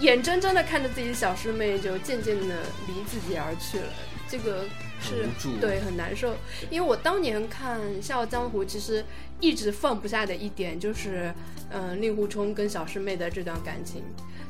[0.00, 2.56] 眼睁睁的看着自己的小师妹就渐渐的
[2.88, 3.86] 离自己而去了，
[4.28, 4.64] 这个
[5.00, 5.26] 是
[5.60, 6.34] 对很难受。
[6.68, 9.02] 因为我当年看《笑傲江湖》，其实
[9.40, 11.32] 一直放不下的一点就是，
[11.70, 14.02] 嗯、令狐冲跟小师妹的这段感情，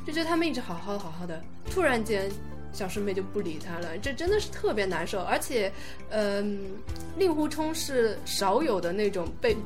[0.07, 1.39] 就觉得他们一直好好的好好的，
[1.69, 2.31] 突然间。
[2.73, 5.19] 小师妹就不理他了，这真的是特别难受。
[5.21, 5.71] 而且，
[6.11, 6.59] 嗯、
[7.17, 9.57] 令狐冲是少有的那种被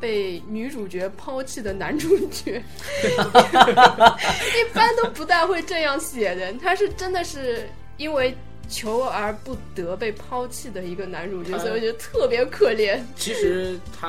[0.00, 2.60] 被女主角抛弃的男主角，
[3.06, 6.52] 一般都不大会这样写的。
[6.54, 7.68] 他是真的是
[7.98, 8.34] 因为
[8.68, 12.98] 求而不得被抛弃的一个男主角，所以我觉得特别可怜。
[13.14, 14.08] 其实他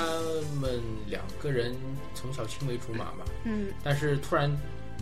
[0.60, 1.76] 们两个人
[2.16, 4.50] 从小青梅竹马嘛，嗯但是突然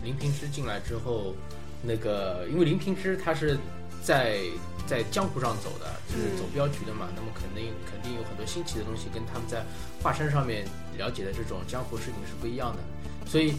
[0.04, 1.34] 林平之进来之后，
[1.82, 3.58] 那个因为林平之他是
[4.02, 4.38] 在
[4.86, 9.64] 在江湖上走的，就是嗯走镖局的嘛，那么肯定肯定有很多新奇的东西，跟他们在
[10.02, 10.66] 华山上面
[10.98, 12.82] 了解的这种江湖事情是不一样的，
[13.26, 13.54] 所以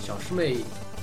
[0.00, 0.56] 小师妹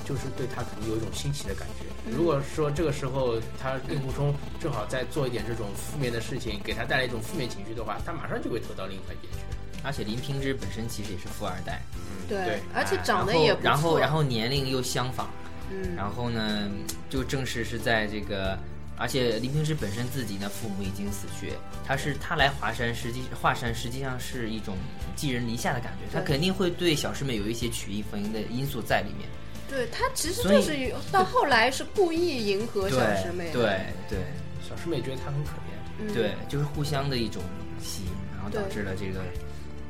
[0.04, 1.86] 就是对他肯定有一种新奇的感觉。
[2.10, 9.40] 如果说这个时候他令狐冲正好在做一点这种负面的事情，给他带来一种负面情绪的话，他马上就会投到另一块边去。
[9.84, 13.66] 而且林平之本身其实也是富二代，嗯，对对，而且哎长得也不错。
[13.66, 15.30] 然后然后年龄又相仿，
[15.72, 16.70] 嗯，然后呢，
[17.10, 18.58] 就正是是在这个，
[18.98, 21.54] 而且林平之本身自己呢，父母已经死去，
[21.86, 24.76] 他是他来华山，实际华山实际上是一种
[25.16, 29.30] 寄人篱下的感觉，他肯定会对小师妹有一些曲意逢迎的因素在里面。
[29.70, 33.52] 对他其实就是到后来是故意迎合小师妹的。
[33.52, 33.80] 对
[34.10, 34.20] 对
[34.68, 35.62] 小师妹觉得他很可怜。
[36.00, 37.42] 嗯对，就是互相的一种
[37.82, 39.20] 吸引，然后导致了这个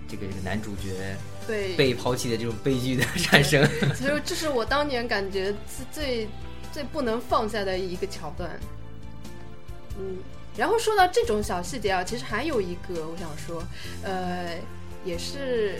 [0.07, 1.15] 这个这个男主角
[1.45, 3.63] 对被抛弃的这种悲剧的产生。
[3.95, 6.27] 所以这是我当年感觉最最
[6.71, 8.49] 最不能放下的一个桥段。
[9.97, 10.17] 嗯，
[10.55, 13.63] 然后说到这种小细节啊，其实还有一个我想说，
[14.03, 14.57] 呃，
[15.03, 15.75] 也是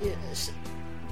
[0.00, 0.50] 也是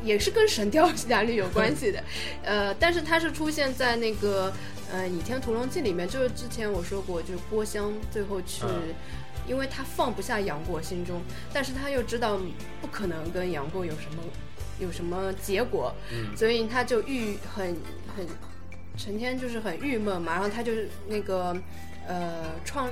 [0.03, 2.03] 也是跟《神雕侠侣》有关系的，
[2.45, 4.53] 呃，但是它是出现在那个
[4.91, 8.65] 呃《倚天屠龙记》里面，就是之前我说过，就是郭襄最后去。
[8.65, 8.95] 嗯
[9.47, 11.21] 因为他放不下杨过心中，
[11.53, 12.39] 但是他又知道
[12.81, 14.23] 不可能跟杨过有什么
[14.79, 16.37] 有什么结果，嗯。
[16.37, 17.77] 所以他就郁很
[18.17, 18.27] 很
[18.97, 21.57] 成天就是很郁闷嘛，然后他就是那个
[22.07, 22.91] 呃创，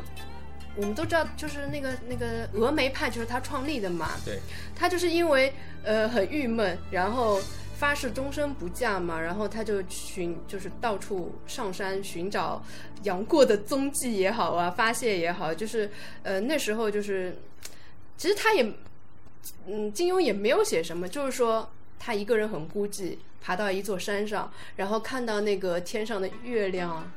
[0.76, 4.38] 我们都知道就是那个那个峨眉派就是他创立的嘛，对，
[4.74, 5.52] 他就是因为
[5.84, 7.40] 呃很郁闷，然后
[7.80, 12.62] 发誓终身不嫁嘛，然后他就寻就是到处上山寻找
[13.04, 15.90] 杨过的踪迹也好啊，发泄也好，就是
[16.22, 17.34] 呃那时候就是
[18.18, 18.62] 其实他也
[19.66, 27.10] 嗯金庸也没有写什么，就是说他一个人很孤寂，爬到一座山上，然后看到那个天上的月亮。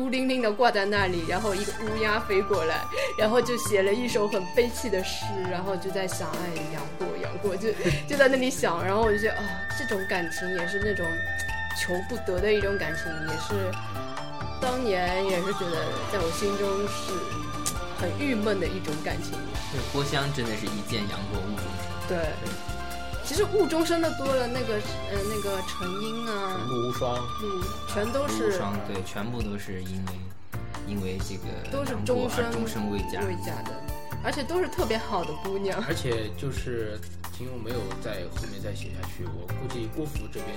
[0.00, 2.80] 孤零零的挂在那里，然后一个乌鸦飞过来，
[3.18, 7.68] 然后就写了一首很悲戚的诗，然后就在想，哎，杨过，杨过，就
[8.08, 9.44] 就在那里想，然后我就觉得啊，
[9.78, 11.06] 这种感情也是那种
[11.78, 13.70] 求不得的一种感情，也是
[14.58, 15.76] 当年也是觉得
[16.10, 17.12] 在我心中是
[18.00, 19.32] 很郁闷的一种感情。
[19.70, 22.08] 对，郭襄真的是一见杨过误终身。
[22.08, 22.24] 对，
[23.30, 30.12] 其实误终生的多了，那个呃那个成英啊，陆无双，嗯，全都无是双对，全部都是因为
[30.88, 33.20] 因为这个都是终身终身未嫁。
[33.20, 33.70] 未嫁的，
[34.24, 35.80] 而且都是特别好的姑娘。
[35.86, 36.98] 而且就是
[37.30, 40.50] 金庸没有在后面再写下去，我估计郭芙这边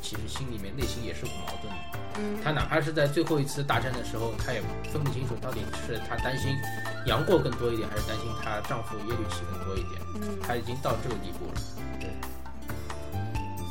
[0.00, 1.98] 其实心里面内心也是很矛盾的。
[2.16, 6.56] 嗯，他哪怕是在最后一次大战的时候，他也分不清楚到底是他担心
[7.04, 10.00] 杨过更多一点，还是担心她丈夫耶律齐更多一点。
[10.14, 11.60] 嗯，他已经到这个地步了。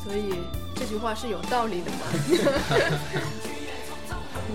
[0.06, 0.40] 对，所以
[0.76, 1.98] 这句话是有道理的嘛。
[4.48, 4.54] 嗯，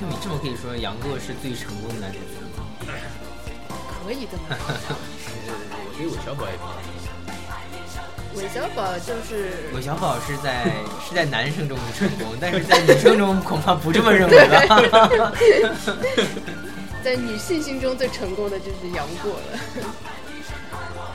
[0.00, 2.64] 那你这么可以说，杨过是最成功的男主角吗？
[4.04, 4.42] 可以的嘛。
[5.84, 7.10] 我觉得韦小宝也比较
[8.34, 10.64] 韦小宝就是韦小宝是在
[11.06, 15.32] 是在男生中很成功，但是在女生中恐怕不这么认为吧？
[17.02, 19.58] 在女性心中最成功的就是杨过了。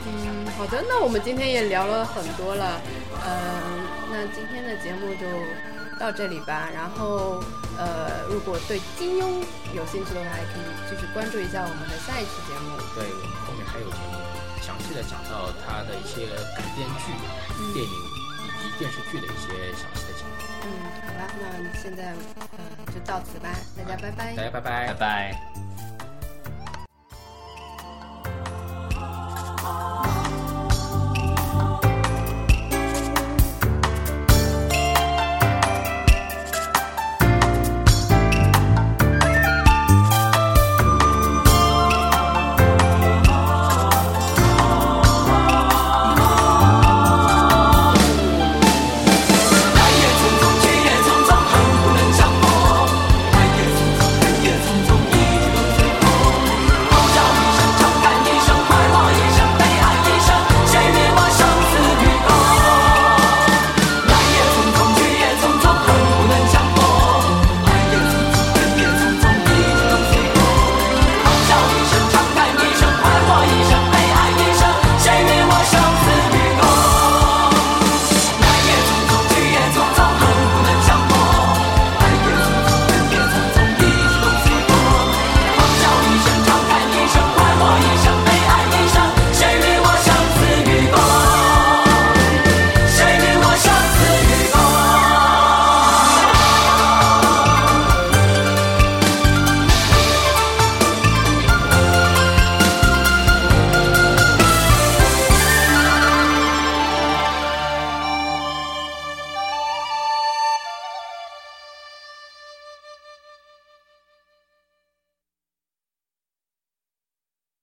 [0.05, 2.79] 嗯，好的，那我们今天也聊了很多了，
[3.27, 3.59] 呃，
[4.09, 5.27] 那今天的节目就
[5.99, 6.69] 到这里吧。
[6.73, 7.43] 然后，
[7.77, 9.43] 呃，如果对金庸
[9.75, 12.79] 有兴趣的话，还可以继续关注一下我们的下一期节目。
[12.95, 14.15] 对，我们后面还有节目
[14.63, 16.23] 详细的讲到他的一些
[16.55, 17.11] 改编剧、
[17.75, 20.47] 电影以及电视剧的一些详细的情况。
[20.63, 20.71] 嗯，
[21.03, 21.27] 好了，
[21.59, 22.15] 那现在
[22.55, 24.43] 嗯就到此吧，大家拜拜大。
[24.43, 24.93] 家拜拜拜。
[24.93, 25.66] 拜。